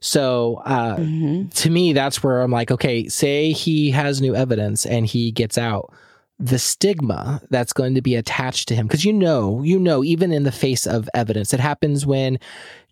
So 0.00 0.62
uh, 0.64 0.96
mm-hmm. 0.96 1.48
to 1.48 1.70
me, 1.70 1.92
that's 1.92 2.22
where 2.22 2.40
I'm 2.40 2.50
like, 2.50 2.70
okay, 2.70 3.08
say 3.08 3.52
he 3.52 3.90
has 3.90 4.20
new 4.20 4.34
evidence 4.34 4.86
and 4.86 5.06
he 5.06 5.32
gets 5.32 5.58
out. 5.58 5.92
The 6.40 6.58
stigma 6.58 7.42
that's 7.50 7.72
going 7.72 7.96
to 7.96 8.02
be 8.02 8.14
attached 8.14 8.68
to 8.68 8.76
him, 8.76 8.86
because 8.86 9.04
you 9.04 9.12
know, 9.12 9.62
you 9.62 9.78
know, 9.78 10.04
even 10.04 10.32
in 10.32 10.44
the 10.44 10.52
face 10.52 10.86
of 10.86 11.08
evidence, 11.12 11.52
it 11.52 11.58
happens 11.58 12.06
when 12.06 12.38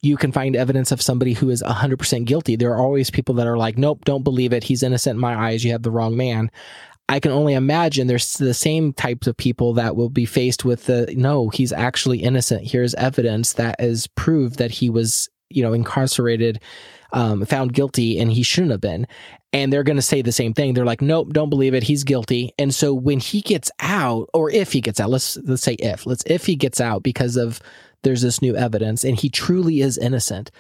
you 0.03 0.17
can 0.17 0.33
find 0.33 0.57
evidence 0.57 0.91
of 0.91 1.01
somebody 1.01 1.33
who 1.33 1.51
is 1.51 1.63
100% 1.63 2.25
guilty. 2.25 2.57
There 2.57 2.73
are 2.73 2.81
always 2.81 3.11
people 3.11 3.37
that 3.37 3.47
are 3.47 3.57
like, 3.57 3.79
nope, 3.79 4.05
don't 4.05 4.25
believe 4.25 4.53
it. 4.53 4.65
He's 4.65 4.83
innocent 4.83 5.15
in 5.15 5.21
my 5.21 5.37
eyes. 5.37 5.65
You 5.65 5.73
have 5.73 5.83
the 5.83 5.93
wrong 5.93 6.17
man. 6.17 6.51
I 7.09 7.21
can 7.21 7.31
only 7.31 7.55
imagine 7.55 8.07
there's 8.07 8.35
the 8.35 8.55
same 8.55 8.93
types 8.93 9.27
of 9.27 9.37
people 9.37 9.75
that 9.75 9.95
will 9.95 10.09
be 10.09 10.27
faced 10.27 10.65
with 10.65 10.87
the 10.87 11.13
no, 11.17 11.51
he's 11.51 11.73
actually 11.73 12.19
innocent. 12.19 12.67
Here's 12.67 12.95
evidence 12.95 13.53
that 13.55 13.77
is 13.79 14.09
proved 14.09 14.59
that 14.59 14.73
he 14.73 14.91
was, 14.91 15.29
you 15.49 15.63
know, 15.63 15.73
incarcerated, 15.73 16.61
um, 17.13 17.45
found 17.47 17.75
guilty, 17.75 18.19
and 18.19 18.33
he 18.33 18.43
shouldn't 18.43 18.73
have 18.73 18.81
been. 18.81 19.07
And 19.53 19.73
they're 19.73 19.85
going 19.85 19.97
to 19.97 20.03
say 20.03 20.21
the 20.21 20.33
same 20.33 20.53
thing. 20.53 20.75
They're 20.75 20.85
like, 20.85 21.01
nope, 21.01 21.33
don't 21.33 21.49
believe 21.49 21.75
it. 21.75 21.85
He's 21.85 22.03
guilty. 22.03 22.53
And 22.59 22.75
so 22.75 22.93
when 22.93 23.21
he 23.21 23.41
gets 23.41 23.71
out, 23.81 24.29
or 24.35 24.51
if 24.51 24.73
he 24.73 24.81
gets 24.81 24.99
out, 24.99 25.11
let's 25.11 25.37
let's 25.45 25.63
say 25.63 25.75
if 25.75 26.07
let's 26.07 26.25
if 26.27 26.45
he 26.45 26.57
gets 26.57 26.81
out 26.81 27.05
because 27.05 27.37
of 27.37 27.61
there's 28.03 28.23
this 28.23 28.43
new 28.43 28.57
evidence 28.57 29.05
and 29.05 29.17
he 29.19 29.29
truly 29.29 29.81
is 29.81 29.97
innocent. 29.97 30.51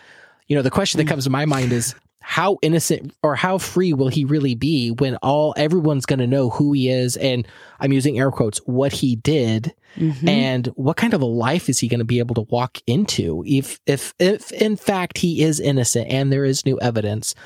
You 0.46 0.54
know, 0.54 0.62
the 0.62 0.70
question 0.70 0.98
that 0.98 1.04
mm. 1.04 1.08
comes 1.08 1.24
to 1.24 1.30
my 1.30 1.44
mind 1.44 1.72
is 1.72 1.96
how 2.28 2.58
innocent 2.60 3.14
or 3.22 3.36
how 3.36 3.56
free 3.56 3.92
will 3.92 4.08
he 4.08 4.24
really 4.24 4.56
be 4.56 4.90
when 4.90 5.14
all 5.22 5.54
everyone's 5.56 6.04
going 6.04 6.18
to 6.18 6.26
know 6.26 6.50
who 6.50 6.72
he 6.72 6.90
is 6.90 7.16
and 7.16 7.46
I'm 7.78 7.92
using 7.92 8.18
air 8.18 8.32
quotes 8.32 8.58
what 8.66 8.92
he 8.92 9.14
did 9.14 9.72
mm-hmm. 9.94 10.28
and 10.28 10.66
what 10.74 10.96
kind 10.96 11.14
of 11.14 11.22
a 11.22 11.26
life 11.26 11.68
is 11.68 11.78
he 11.78 11.86
going 11.86 12.00
to 12.00 12.04
be 12.04 12.18
able 12.18 12.34
to 12.34 12.40
walk 12.50 12.78
into 12.84 13.44
if 13.46 13.78
if 13.86 14.12
if 14.18 14.50
in 14.50 14.76
fact 14.76 15.18
he 15.18 15.44
is 15.44 15.60
innocent 15.60 16.10
and 16.10 16.32
there 16.32 16.44
is 16.44 16.66
new 16.66 16.80
evidence 16.80 17.36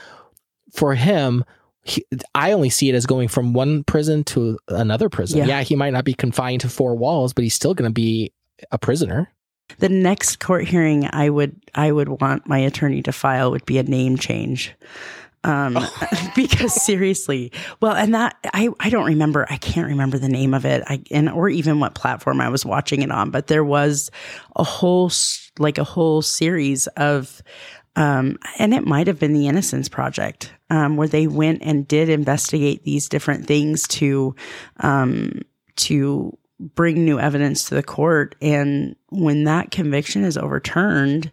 for 0.73 0.95
him 0.95 1.45
he, 1.83 2.03
I 2.35 2.53
only 2.53 2.71
see 2.71 2.89
it 2.89 2.95
as 2.95 3.05
going 3.05 3.29
from 3.29 3.53
one 3.53 3.85
prison 3.85 4.25
to 4.25 4.59
another 4.69 5.09
prison. 5.09 5.39
Yeah. 5.39 5.47
yeah, 5.47 5.63
he 5.63 5.77
might 5.77 5.95
not 5.95 6.05
be 6.05 6.13
confined 6.13 6.61
to 6.63 6.69
four 6.69 6.95
walls, 6.95 7.33
but 7.33 7.43
he's 7.43 7.55
still 7.55 7.73
going 7.73 7.89
to 7.89 7.93
be 7.93 8.33
a 8.71 8.79
prisoner. 8.79 9.31
The 9.79 9.89
next 9.89 10.41
court 10.41 10.67
hearing 10.67 11.09
I 11.11 11.31
would 11.31 11.57
I 11.75 11.93
would 11.93 12.09
want 12.09 12.49
my 12.49 12.59
attorney 12.59 13.03
to 13.03 13.12
file 13.12 13.50
would 13.50 13.67
be 13.67 13.79
a 13.79 13.83
name 13.83 14.17
change. 14.17 14.75
Um, 15.43 15.79
because 16.37 16.75
seriously, 16.75 17.50
well, 17.81 17.95
and 17.95 18.15
that 18.15 18.37
I, 18.53 18.69
I 18.79 18.91
don't 18.91 19.07
remember, 19.07 19.47
I 19.49 19.57
can't 19.57 19.87
remember 19.87 20.19
the 20.19 20.29
name 20.29 20.53
of 20.53 20.67
it. 20.67 20.83
I, 20.87 21.03
and, 21.11 21.31
or 21.31 21.49
even 21.49 21.81
what 21.81 21.95
platform 21.95 22.41
I 22.41 22.50
was 22.50 22.67
watching 22.67 23.00
it 23.03 23.11
on, 23.11 23.31
but 23.31 23.47
there 23.47 23.65
was 23.65 24.11
a 24.57 24.65
whole, 24.65 25.11
like 25.59 25.79
a 25.79 25.85
whole 25.85 26.21
series 26.21 26.89
of, 26.89 27.43
um, 27.97 28.39
and 28.59 28.75
it 28.75 28.87
might 28.87 29.07
have 29.07 29.19
been 29.19 29.33
the 29.33 29.49
Innocence 29.49 29.89
Project, 29.89 30.53
um, 30.69 30.97
where 30.97 31.09
they 31.09 31.27
went 31.27 31.62
and 31.62 31.89
did 31.89 32.11
investigate 32.11 32.85
these 32.85 33.09
different 33.09 33.47
things 33.47 33.89
to, 33.89 34.35
um, 34.81 35.41
to 35.77 36.37
bring 36.61 37.05
new 37.05 37.19
evidence 37.19 37.64
to 37.69 37.75
the 37.75 37.83
court. 37.83 38.35
And 38.40 38.95
when 39.09 39.45
that 39.45 39.71
conviction 39.71 40.25
is 40.25 40.37
overturned, 40.37 41.33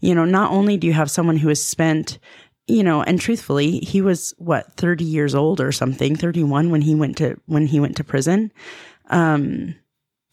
you 0.00 0.14
know, 0.14 0.24
not 0.24 0.50
only 0.50 0.76
do 0.76 0.86
you 0.86 0.92
have 0.94 1.10
someone 1.10 1.36
who 1.36 1.48
has 1.48 1.64
spent, 1.64 2.18
you 2.66 2.82
know, 2.82 3.02
and 3.02 3.20
truthfully, 3.20 3.78
he 3.78 4.00
was 4.00 4.34
what, 4.38 4.72
30 4.72 5.04
years 5.04 5.34
old 5.34 5.60
or 5.60 5.72
something, 5.72 6.16
31 6.16 6.70
when 6.70 6.82
he 6.82 6.94
went 6.94 7.18
to, 7.18 7.38
when 7.46 7.66
he 7.66 7.80
went 7.80 7.96
to 7.96 8.04
prison, 8.04 8.50
um, 9.10 9.74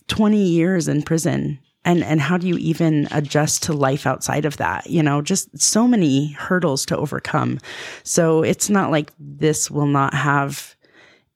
20 0.08 0.42
years 0.42 0.88
in 0.88 1.02
prison. 1.02 1.60
And, 1.86 2.04
and 2.04 2.20
how 2.20 2.38
do 2.38 2.48
you 2.48 2.58
even 2.58 3.08
adjust 3.12 3.64
to 3.64 3.74
life 3.74 4.06
outside 4.06 4.46
of 4.46 4.58
that? 4.58 4.90
You 4.90 5.02
know, 5.02 5.22
just 5.22 5.58
so 5.60 5.88
many 5.88 6.32
hurdles 6.34 6.86
to 6.88 6.98
overcome. 6.98 7.60
So 8.04 8.44
it's 8.44 8.70
not 8.70 8.92
like 8.92 9.12
this 9.18 9.72
will 9.72 9.88
not 9.88 10.14
have, 10.14 10.76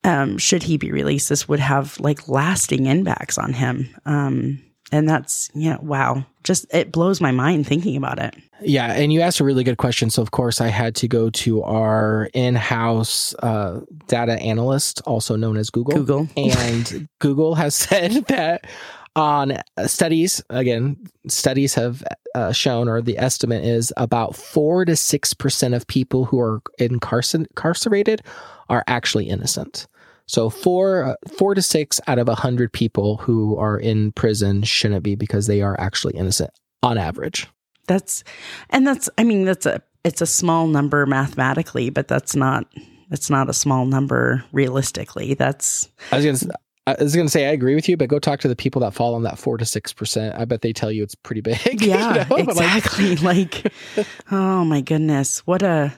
um, 0.03 0.37
should 0.37 0.63
he 0.63 0.77
be 0.77 0.91
released, 0.91 1.29
this 1.29 1.47
would 1.47 1.59
have 1.59 1.99
like 1.99 2.27
lasting 2.27 2.85
impacts 2.85 3.37
on 3.37 3.53
him. 3.53 3.89
Um, 4.05 4.61
and 4.91 5.09
that's, 5.09 5.49
yeah, 5.53 5.77
wow. 5.81 6.25
Just 6.43 6.65
it 6.73 6.91
blows 6.91 7.21
my 7.21 7.31
mind 7.31 7.65
thinking 7.65 7.95
about 7.95 8.19
it. 8.19 8.35
Yeah. 8.61 8.91
And 8.93 9.11
you 9.11 9.21
asked 9.21 9.39
a 9.39 9.43
really 9.43 9.63
good 9.63 9.77
question. 9.77 10.09
So, 10.09 10.21
of 10.21 10.31
course, 10.31 10.61
I 10.61 10.67
had 10.67 10.95
to 10.95 11.07
go 11.07 11.29
to 11.29 11.63
our 11.63 12.29
in 12.33 12.55
house 12.55 13.33
uh, 13.35 13.81
data 14.07 14.33
analyst, 14.33 15.01
also 15.05 15.35
known 15.35 15.57
as 15.57 15.69
Google. 15.69 15.97
Google. 15.97 16.29
And 16.37 17.07
Google 17.19 17.55
has 17.55 17.75
said 17.75 18.25
that 18.27 18.67
on 19.15 19.57
studies, 19.85 20.43
again, 20.49 20.97
studies 21.27 21.75
have 21.75 22.03
uh, 22.35 22.51
shown, 22.51 22.89
or 22.89 23.01
the 23.01 23.17
estimate 23.17 23.63
is 23.63 23.93
about 23.95 24.35
four 24.35 24.85
to 24.85 24.93
6% 24.93 25.75
of 25.75 25.87
people 25.87 26.25
who 26.25 26.39
are 26.39 26.61
incarcerated 26.79 28.21
are 28.69 28.83
actually 28.87 29.29
innocent. 29.29 29.87
So 30.27 30.49
four 30.49 31.03
uh, 31.03 31.15
four 31.37 31.55
to 31.55 31.61
six 31.61 31.99
out 32.07 32.19
of 32.19 32.29
a 32.29 32.35
hundred 32.35 32.71
people 32.71 33.17
who 33.17 33.57
are 33.57 33.77
in 33.77 34.11
prison 34.13 34.63
shouldn't 34.63 35.03
be 35.03 35.15
because 35.15 35.47
they 35.47 35.61
are 35.61 35.79
actually 35.79 36.15
innocent 36.15 36.51
on 36.81 36.97
average. 36.97 37.47
That's 37.87 38.23
and 38.69 38.87
that's 38.87 39.09
I 39.17 39.23
mean 39.23 39.45
that's 39.45 39.65
a 39.65 39.81
it's 40.03 40.21
a 40.21 40.25
small 40.25 40.67
number 40.67 41.05
mathematically, 41.05 41.89
but 41.89 42.07
that's 42.07 42.35
not 42.35 42.65
it's 43.11 43.29
not 43.29 43.49
a 43.49 43.53
small 43.53 43.85
number 43.85 44.43
realistically. 44.51 45.33
That's 45.33 45.89
I 46.11 46.17
was 46.17 46.25
gonna 46.25 46.53
I 46.85 46.95
was 46.99 47.15
going 47.15 47.27
to 47.27 47.31
say 47.31 47.45
I 47.47 47.51
agree 47.51 47.75
with 47.75 47.87
you, 47.87 47.95
but 47.95 48.09
go 48.09 48.19
talk 48.19 48.41
to 48.41 48.49
the 48.49 48.57
people 48.57 48.81
that 48.81 48.93
fall 48.93 49.15
on 49.15 49.23
that 49.23 49.37
four 49.37 49.57
to 49.57 49.65
six 49.65 49.93
percent. 49.93 50.35
I 50.37 50.43
bet 50.43 50.61
they 50.61 50.73
tell 50.73 50.91
you 50.91 51.03
it's 51.03 51.15
pretty 51.15 51.41
big. 51.41 51.57
Yeah, 51.81 52.23
you 52.23 52.29
know? 52.29 52.35
exactly. 52.51 53.15
like, 53.17 53.71
oh 54.31 54.65
my 54.65 54.81
goodness, 54.81 55.39
what 55.47 55.63
a 55.63 55.97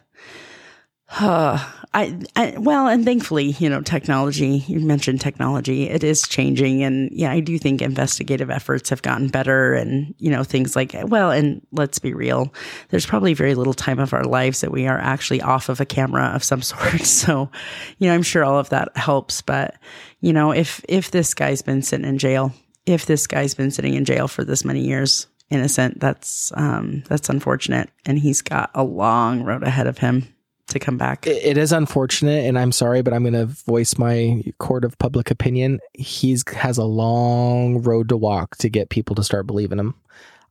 I, 1.95 2.19
I, 2.35 2.55
well, 2.57 2.87
and 2.87 3.05
thankfully, 3.05 3.51
you 3.57 3.69
know, 3.69 3.81
technology, 3.81 4.65
you 4.67 4.81
mentioned 4.81 5.21
technology, 5.21 5.89
it 5.89 6.03
is 6.03 6.27
changing. 6.27 6.83
And 6.83 7.09
yeah, 7.13 7.31
I 7.31 7.39
do 7.39 7.57
think 7.57 7.81
investigative 7.81 8.49
efforts 8.49 8.89
have 8.89 9.01
gotten 9.01 9.29
better 9.29 9.73
and, 9.73 10.13
you 10.17 10.29
know, 10.29 10.43
things 10.43 10.75
like, 10.75 10.93
well, 11.05 11.31
and 11.31 11.65
let's 11.71 11.99
be 11.99 12.13
real, 12.13 12.53
there's 12.89 13.05
probably 13.05 13.33
very 13.33 13.55
little 13.55 13.73
time 13.73 13.99
of 13.99 14.13
our 14.13 14.25
lives 14.25 14.59
that 14.59 14.71
we 14.71 14.87
are 14.87 14.99
actually 14.99 15.41
off 15.41 15.69
of 15.69 15.79
a 15.79 15.85
camera 15.85 16.25
of 16.35 16.43
some 16.43 16.61
sort. 16.61 17.05
So, 17.05 17.49
you 17.97 18.09
know, 18.09 18.13
I'm 18.13 18.23
sure 18.23 18.43
all 18.43 18.59
of 18.59 18.69
that 18.69 18.95
helps. 18.97 19.41
But, 19.41 19.75
you 20.19 20.33
know, 20.33 20.51
if, 20.51 20.83
if 20.89 21.11
this 21.11 21.33
guy's 21.33 21.61
been 21.61 21.81
sitting 21.81 22.05
in 22.05 22.17
jail, 22.17 22.53
if 22.85 23.05
this 23.05 23.25
guy's 23.25 23.53
been 23.53 23.71
sitting 23.71 23.93
in 23.93 24.03
jail 24.03 24.27
for 24.27 24.43
this 24.43 24.65
many 24.65 24.81
years, 24.81 25.27
innocent, 25.49 26.01
that's, 26.01 26.51
um, 26.55 27.03
that's 27.07 27.29
unfortunate. 27.29 27.89
And 28.05 28.19
he's 28.19 28.41
got 28.41 28.69
a 28.73 28.83
long 28.83 29.43
road 29.43 29.63
ahead 29.63 29.87
of 29.87 29.99
him 29.99 30.34
to 30.75 30.79
come 30.79 30.97
back. 30.97 31.25
It, 31.25 31.57
is 31.57 31.71
unfortunate, 31.71 32.45
and 32.45 32.57
I'm 32.57 32.71
sorry, 32.71 33.01
but 33.01 33.13
I'm 33.13 33.23
going 33.23 33.33
to 33.33 33.45
voice 33.45 33.97
my 33.97 34.43
court 34.59 34.85
of 34.85 34.97
public 34.97 35.31
opinion. 35.31 35.79
He's 35.93 36.43
has 36.49 36.77
a 36.77 36.83
long 36.83 37.81
road 37.81 38.09
to 38.09 38.17
walk 38.17 38.55
to 38.57 38.69
get 38.69 38.89
people 38.89 39.15
to 39.15 39.23
start 39.23 39.47
believing 39.47 39.79
him. 39.79 39.95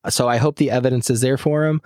So 0.08 0.28
I 0.28 0.36
hope 0.36 0.56
the 0.56 0.70
evidence 0.70 1.08
is 1.10 1.20
there 1.20 1.38
for 1.38 1.64
him. 1.64 1.80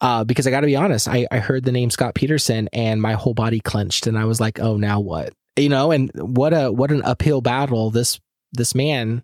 Uh, 0.00 0.24
because 0.24 0.46
I 0.46 0.50
got 0.50 0.60
to 0.60 0.66
be 0.66 0.76
honest, 0.76 1.08
I, 1.08 1.26
I 1.30 1.38
heard 1.38 1.64
the 1.64 1.72
name 1.72 1.88
Scott 1.88 2.14
Peterson 2.14 2.68
and 2.72 3.00
my 3.00 3.14
whole 3.14 3.32
body 3.32 3.60
clenched, 3.60 4.06
and 4.06 4.18
I 4.18 4.26
was 4.26 4.40
like, 4.40 4.60
"Oh, 4.60 4.76
now 4.76 5.00
what?" 5.00 5.32
You 5.56 5.70
know, 5.70 5.90
and 5.90 6.10
what 6.14 6.52
a 6.52 6.70
what 6.70 6.90
an 6.90 7.02
uphill 7.02 7.40
battle 7.40 7.90
this 7.90 8.20
this 8.52 8.74
man 8.74 9.22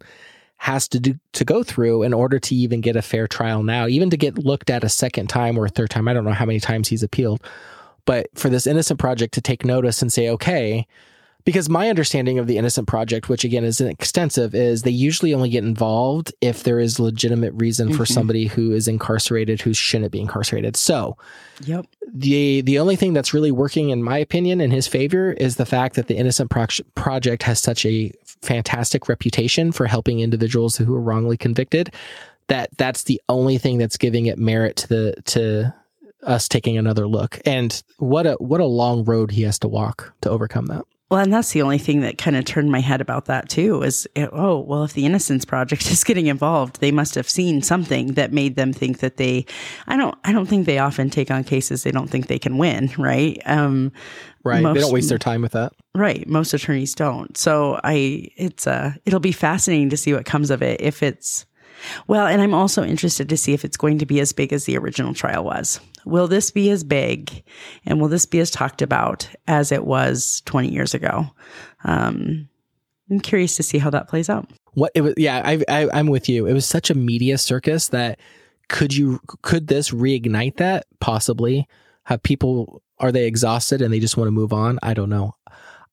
has 0.57 0.87
to 0.87 1.01
do 1.01 1.19
to 1.33 1.45
go 1.45 1.65
through 1.65 2.05
in 2.05 2.15
order 2.15 2.39
to 2.39 2.55
even 2.55 2.81
get 2.81 2.97
a 2.97 3.03
fair 3.03 3.27
trial 3.27 3.63
now, 3.65 3.87
even 3.87 4.11
to 4.11 4.17
get 4.17 4.39
looked 4.39 4.71
at 4.71 4.85
a 4.85 4.89
second 4.89 5.27
time 5.27 5.59
or 5.59 5.67
a 5.67 5.69
third 5.69 5.91
time. 5.91 6.07
I 6.07 6.15
don't 6.15 6.25
know 6.25 6.31
how 6.31 6.47
many 6.47 6.61
times 6.61 6.89
he's 6.89 7.03
appealed, 7.03 7.43
but 8.05 8.27
for 8.35 8.49
this 8.49 8.67
Innocent 8.67 8.99
Project 8.99 9.35
to 9.35 9.41
take 9.41 9.65
notice 9.65 10.03
and 10.03 10.13
say, 10.13 10.29
okay, 10.29 10.87
because 11.45 11.69
my 11.69 11.89
understanding 11.89 12.39
of 12.39 12.47
the 12.47 12.57
Innocent 12.57 12.87
Project, 12.87 13.29
which 13.29 13.45
again 13.45 13.65
is 13.65 13.81
extensive, 13.81 14.55
is 14.55 14.83
they 14.83 14.91
usually 14.91 15.35
only 15.35 15.49
get 15.49 15.65
involved 15.65 16.33
if 16.41 16.63
there 16.63 16.79
is 16.79 17.01
legitimate 17.01 17.53
reason 17.55 17.89
mm-hmm. 17.89 17.97
for 17.97 18.07
somebody 18.07 18.47
who 18.47 18.73
is 18.73 18.87
incarcerated 18.87 19.61
who 19.61 19.75
shouldn't 19.75 20.13
be 20.13 20.21
incarcerated. 20.21 20.77
So, 20.77 21.17
yep. 21.65 21.87
The 22.15 22.61
the 22.61 22.79
only 22.79 22.95
thing 22.97 23.13
that's 23.13 23.35
really 23.35 23.51
working, 23.51 23.91
in 23.91 24.03
my 24.03 24.19
opinion, 24.19 24.61
in 24.61 24.71
his 24.71 24.87
favor 24.87 25.33
is 25.33 25.57
the 25.57 25.67
fact 25.67 25.97
that 25.97 26.07
the 26.09 26.17
Innocent 26.17 26.51
Pro- 26.51 26.67
Project 26.95 27.43
has 27.43 27.59
such 27.59 27.87
a 27.87 28.13
fantastic 28.43 29.09
reputation 29.09 29.73
for 29.73 29.87
helping 29.87 30.21
individuals 30.21 30.77
who 30.77 30.95
are 30.95 31.01
wrongly 31.01 31.37
convicted. 31.37 31.93
That 32.49 32.69
that's 32.77 33.05
the 33.05 33.21
only 33.29 33.59
thing 33.59 33.79
that's 33.79 33.97
giving 33.97 34.27
it 34.27 34.39
merit 34.39 34.77
to 34.77 34.89
the 34.89 35.15
to 35.27 35.75
us 36.23 36.49
taking 36.49 36.79
another 36.79 37.07
look. 37.07 37.41
And 37.45 37.83
what 37.99 38.27
a 38.27 38.35
what 38.35 38.61
a 38.61 38.67
long 38.67 39.05
road 39.05 39.31
he 39.33 39.43
has 39.43 39.59
to 39.61 39.69
walk 39.69 40.13
to 40.23 40.31
overcome 40.31 40.67
that. 40.67 40.85
Well, 41.13 41.21
and 41.21 41.31
that's 41.31 41.53
the 41.53 41.61
only 41.61 41.77
thing 41.77 42.01
that 42.01 42.17
kind 42.17 42.37
of 42.37 42.47
turned 42.47 42.73
my 42.73 42.81
head 42.81 43.03
about 43.03 43.27
that 43.27 43.51
too 43.51 43.83
is 43.83 44.09
oh, 44.17 44.61
well, 44.61 44.83
if 44.83 44.95
the 44.95 45.05
Innocence 45.05 45.45
Project 45.45 45.87
is 45.91 46.05
getting 46.05 46.27
involved, 46.29 46.81
they 46.81 46.91
must 46.91 47.15
have 47.17 47.29
seen 47.29 47.61
something 47.61 48.15
that 48.15 48.33
made 48.33 48.57
them 48.57 48.73
think 48.73 49.01
that 49.01 49.19
they 49.19 49.45
I 49.87 49.99
don't 49.99 50.17
I 50.25 50.33
don't 50.33 50.47
think 50.47 50.65
they 50.65 50.79
often 50.79 51.11
take 51.11 51.31
on 51.31 51.45
cases 51.45 51.83
they 51.83 51.91
don't 51.91 52.09
think 52.09 52.29
they 52.29 52.39
can 52.39 52.57
win, 52.57 52.91
right? 52.97 53.39
Um 53.45 53.93
Right. 54.45 54.61
Most, 54.61 54.75
they 54.75 54.81
don't 54.81 54.93
waste 54.93 55.09
their 55.09 55.19
time 55.19 55.43
with 55.43 55.53
that. 55.53 55.73
Right. 55.95 56.27
Most 56.27 56.53
attorneys 56.53 56.95
don't. 56.95 57.37
So 57.37 57.79
I 57.85 58.29
it's 58.37 58.67
uh 58.67 58.95
it'll 59.05 59.21
be 59.21 59.33
fascinating 59.33 59.91
to 59.91 59.99
see 59.99 60.15
what 60.15 60.25
comes 60.25 60.51
of 60.51 60.63
it 60.63 60.81
if 60.81 61.03
it's 61.03 61.45
well, 62.07 62.27
and 62.27 62.41
I'm 62.41 62.55
also 62.55 62.85
interested 62.85 63.29
to 63.29 63.37
see 63.37 63.53
if 63.53 63.65
it's 63.65 63.77
going 63.77 63.99
to 63.99 64.07
be 64.07 64.21
as 64.21 64.33
big 64.33 64.53
as 64.53 64.65
the 64.65 64.77
original 64.77 65.15
trial 65.15 65.45
was. 65.45 65.81
Will 66.05 66.29
this 66.29 66.51
be 66.51 66.71
as 66.71 66.85
big 66.85 67.43
and 67.87 68.01
will 68.01 68.09
this 68.09 68.27
be 68.27 68.41
as 68.41 68.51
talked 68.51 68.83
about 68.83 69.29
as 69.47 69.73
it 69.73 69.85
was 69.85 70.43
20 70.47 70.69
years 70.69 70.95
ago? 70.95 71.27
Um, 71.85 72.49
I'm 73.11 73.21
curious 73.21 73.57
to 73.57 73.63
see 73.63 73.79
how 73.79 73.91
that 73.91 74.09
plays 74.09 74.29
out. 74.29 74.49
What 74.75 74.93
it 74.95 75.03
was, 75.03 75.15
yeah, 75.17 75.43
I, 75.45 75.63
I, 75.69 75.89
I'm 75.93 76.07
with 76.07 76.29
you. 76.29 76.47
It 76.47 76.55
was 76.55 76.67
such 76.67 76.91
a 76.91 76.95
media 76.95 77.39
circus 77.39 77.89
that 77.89 78.19
could 78.69 78.95
you, 78.95 79.21
could 79.43 79.67
this 79.67 79.91
reignite 79.91 80.57
that? 80.57 80.87
Possibly. 81.01 81.69
Have 82.05 82.23
people, 82.23 82.83
are 82.99 83.13
they 83.13 83.27
exhausted 83.27 83.83
and 83.83 83.93
they 83.93 84.01
just 84.01 84.17
want 84.17 84.29
to 84.29 84.33
move 84.33 84.53
on? 84.53 84.79
I 84.83 84.95
don't 84.95 85.11
know. 85.11 85.35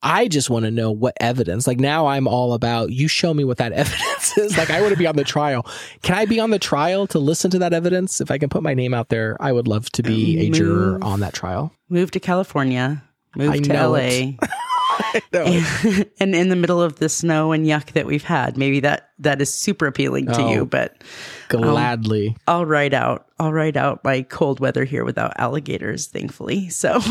I 0.01 0.27
just 0.27 0.49
want 0.49 0.65
to 0.65 0.71
know 0.71 0.91
what 0.91 1.15
evidence. 1.19 1.67
Like 1.67 1.79
now 1.79 2.07
I'm 2.07 2.27
all 2.27 2.53
about 2.53 2.91
you 2.91 3.07
show 3.07 3.33
me 3.33 3.43
what 3.43 3.57
that 3.57 3.71
evidence 3.73 4.37
is. 4.37 4.57
Like 4.57 4.69
I 4.69 4.81
want 4.81 4.93
to 4.93 4.97
be 4.97 5.07
on 5.07 5.15
the 5.15 5.23
trial. 5.23 5.65
Can 6.01 6.15
I 6.15 6.25
be 6.25 6.39
on 6.39 6.51
the 6.51 6.59
trial 6.59 7.07
to 7.07 7.19
listen 7.19 7.51
to 7.51 7.59
that 7.59 7.73
evidence? 7.73 8.21
If 8.21 8.31
I 8.31 8.37
can 8.37 8.49
put 8.49 8.63
my 8.63 8.73
name 8.73 8.93
out 8.93 9.09
there, 9.09 9.35
I 9.39 9.51
would 9.51 9.67
love 9.67 9.89
to 9.91 10.03
be 10.03 10.39
a 10.39 10.49
juror 10.49 10.99
on 11.03 11.19
that 11.19 11.33
trial. 11.33 11.73
Move 11.89 12.11
to 12.11 12.19
California, 12.19 13.03
move 13.35 13.51
I 13.51 13.59
to 13.59 13.87
LA. 13.87 13.97
and, 15.33 16.09
and, 16.19 16.35
in 16.35 16.49
the 16.49 16.55
middle 16.55 16.81
of 16.81 16.97
the 16.97 17.09
snow 17.09 17.51
and 17.51 17.65
yuck 17.65 17.93
that 17.93 18.05
we've 18.05 18.23
had, 18.23 18.57
maybe 18.57 18.79
that 18.81 19.09
that 19.19 19.41
is 19.41 19.53
super 19.53 19.85
appealing 19.87 20.27
to 20.27 20.41
oh, 20.41 20.51
you. 20.51 20.65
But 20.65 21.03
gladly, 21.47 22.29
um, 22.29 22.35
I'll 22.47 22.65
write 22.65 22.93
out. 22.93 23.27
I'll 23.39 23.53
write 23.53 23.77
out 23.77 24.03
my 24.03 24.21
cold 24.23 24.59
weather 24.59 24.83
here 24.83 25.03
without 25.03 25.33
alligators, 25.37 26.07
thankfully. 26.07 26.69
So. 26.69 27.01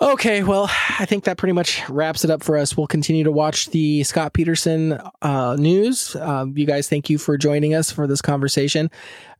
Okay, 0.00 0.44
well, 0.44 0.70
I 1.00 1.06
think 1.06 1.24
that 1.24 1.38
pretty 1.38 1.54
much 1.54 1.88
wraps 1.88 2.22
it 2.22 2.30
up 2.30 2.44
for 2.44 2.56
us. 2.56 2.76
We'll 2.76 2.86
continue 2.86 3.24
to 3.24 3.32
watch 3.32 3.70
the 3.70 4.04
Scott 4.04 4.32
Peterson 4.32 4.96
uh, 5.22 5.56
news. 5.58 6.14
Um, 6.14 6.56
you 6.56 6.66
guys, 6.66 6.88
thank 6.88 7.10
you 7.10 7.18
for 7.18 7.36
joining 7.36 7.74
us 7.74 7.90
for 7.90 8.06
this 8.06 8.22
conversation. 8.22 8.92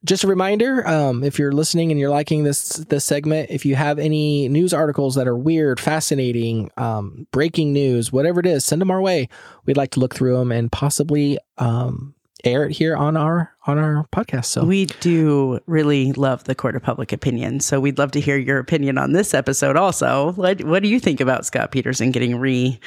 Just 0.04 0.24
a 0.24 0.26
reminder, 0.26 0.84
um, 0.88 1.22
if 1.22 1.38
you're 1.38 1.52
listening 1.52 1.92
and 1.92 2.00
you're 2.00 2.10
liking 2.10 2.42
this 2.42 2.70
this 2.70 3.04
segment, 3.04 3.50
if 3.50 3.64
you 3.64 3.76
have 3.76 4.00
any 4.00 4.48
news 4.48 4.74
articles 4.74 5.14
that 5.14 5.28
are 5.28 5.36
weird, 5.36 5.78
fascinating, 5.78 6.72
um, 6.76 7.28
breaking 7.30 7.72
news, 7.72 8.12
whatever 8.12 8.40
it 8.40 8.46
is, 8.46 8.64
send 8.64 8.80
them 8.80 8.90
our 8.90 9.00
way. 9.00 9.28
We'd 9.64 9.76
like 9.76 9.92
to 9.92 10.00
look 10.00 10.14
through 10.16 10.38
them 10.38 10.50
and 10.50 10.72
possibly 10.72 11.38
um, 11.58 12.14
air 12.42 12.64
it 12.64 12.72
here 12.72 12.96
on 12.96 13.16
our 13.16 13.52
on 13.68 13.78
our 13.78 14.06
podcast. 14.12 14.46
So 14.46 14.64
we 14.64 14.86
do 14.86 15.60
really 15.66 16.12
love 16.12 16.44
the 16.44 16.54
court 16.54 16.76
of 16.76 16.82
public 16.82 17.12
opinion. 17.12 17.60
So 17.60 17.80
we'd 17.80 17.98
love 17.98 18.10
to 18.12 18.20
hear 18.20 18.36
your 18.36 18.58
opinion 18.58 18.98
on 18.98 19.12
this 19.12 19.34
episode. 19.34 19.76
Also, 19.76 20.32
what 20.32 20.62
what 20.64 20.82
do 20.82 20.88
you 20.88 20.98
think 20.98 21.20
about 21.20 21.46
Scott 21.46 21.70
Peterson 21.70 22.10
getting 22.10 22.36
re 22.36 22.78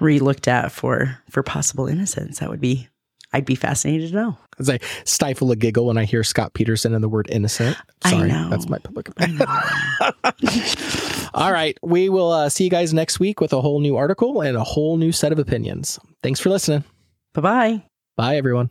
re 0.00 0.18
looked 0.18 0.48
at 0.48 0.70
for 0.72 1.18
for 1.30 1.42
possible 1.42 1.86
innocence? 1.86 2.38
That 2.38 2.50
would 2.50 2.60
be 2.60 2.88
I'd 3.32 3.44
be 3.44 3.54
fascinated 3.54 4.10
to 4.10 4.16
know. 4.16 4.38
As 4.58 4.70
I 4.70 4.78
stifle 5.04 5.50
a 5.50 5.56
giggle 5.56 5.86
when 5.86 5.98
I 5.98 6.04
hear 6.04 6.24
Scott 6.24 6.54
Peterson 6.54 6.94
and 6.94 7.04
the 7.04 7.08
word 7.08 7.28
innocent. 7.30 7.76
Sorry, 8.06 8.30
that's 8.30 8.68
my 8.68 8.78
public 8.78 9.08
opinion. 9.08 9.42
All 11.34 11.52
right, 11.52 11.76
we 11.82 12.08
will 12.08 12.30
uh, 12.32 12.48
see 12.48 12.64
you 12.64 12.70
guys 12.70 12.94
next 12.94 13.20
week 13.20 13.40
with 13.40 13.52
a 13.52 13.60
whole 13.60 13.80
new 13.80 13.96
article 13.96 14.40
and 14.40 14.56
a 14.56 14.64
whole 14.64 14.96
new 14.96 15.12
set 15.12 15.32
of 15.32 15.38
opinions. 15.38 15.98
Thanks 16.22 16.40
for 16.40 16.48
listening. 16.48 16.84
Bye 17.34 17.40
bye. 17.42 17.82
Bye, 18.16 18.36
everyone. 18.36 18.70